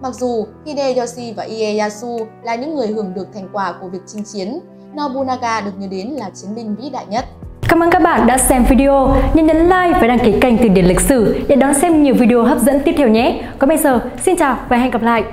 Mặc 0.01 0.15
dù 0.15 0.45
Hideyoshi 0.65 1.33
và 1.33 1.43
Ieyasu 1.43 2.17
là 2.43 2.55
những 2.55 2.75
người 2.75 2.87
hưởng 2.87 3.13
được 3.13 3.27
thành 3.33 3.49
quả 3.53 3.75
của 3.81 3.87
việc 3.87 4.01
chinh 4.07 4.23
chiến, 4.23 4.59
Nobunaga 4.95 5.61
được 5.61 5.71
nhớ 5.77 5.87
đến 5.91 6.07
là 6.07 6.29
chiến 6.33 6.55
binh 6.55 6.75
vĩ 6.75 6.89
đại 6.89 7.05
nhất. 7.09 7.25
Cảm 7.69 7.83
ơn 7.83 7.89
các 7.89 8.01
bạn 8.01 8.27
đã 8.27 8.37
xem 8.37 8.63
video. 8.69 9.15
Nhớ 9.33 9.43
nhấn 9.43 9.57
like 9.57 9.99
và 10.01 10.07
đăng 10.07 10.19
ký 10.19 10.33
kênh 10.41 10.57
Từ 10.57 10.67
điển 10.67 10.85
lịch 10.85 11.01
sử 11.01 11.45
để 11.47 11.55
đón 11.55 11.73
xem 11.73 12.03
nhiều 12.03 12.15
video 12.15 12.43
hấp 12.43 12.59
dẫn 12.59 12.79
tiếp 12.85 12.95
theo 12.97 13.07
nhé. 13.07 13.41
Còn 13.59 13.67
bây 13.67 13.77
giờ, 13.77 13.99
xin 14.23 14.35
chào 14.37 14.57
và 14.69 14.77
hẹn 14.77 14.91
gặp 14.91 15.01
lại. 15.01 15.23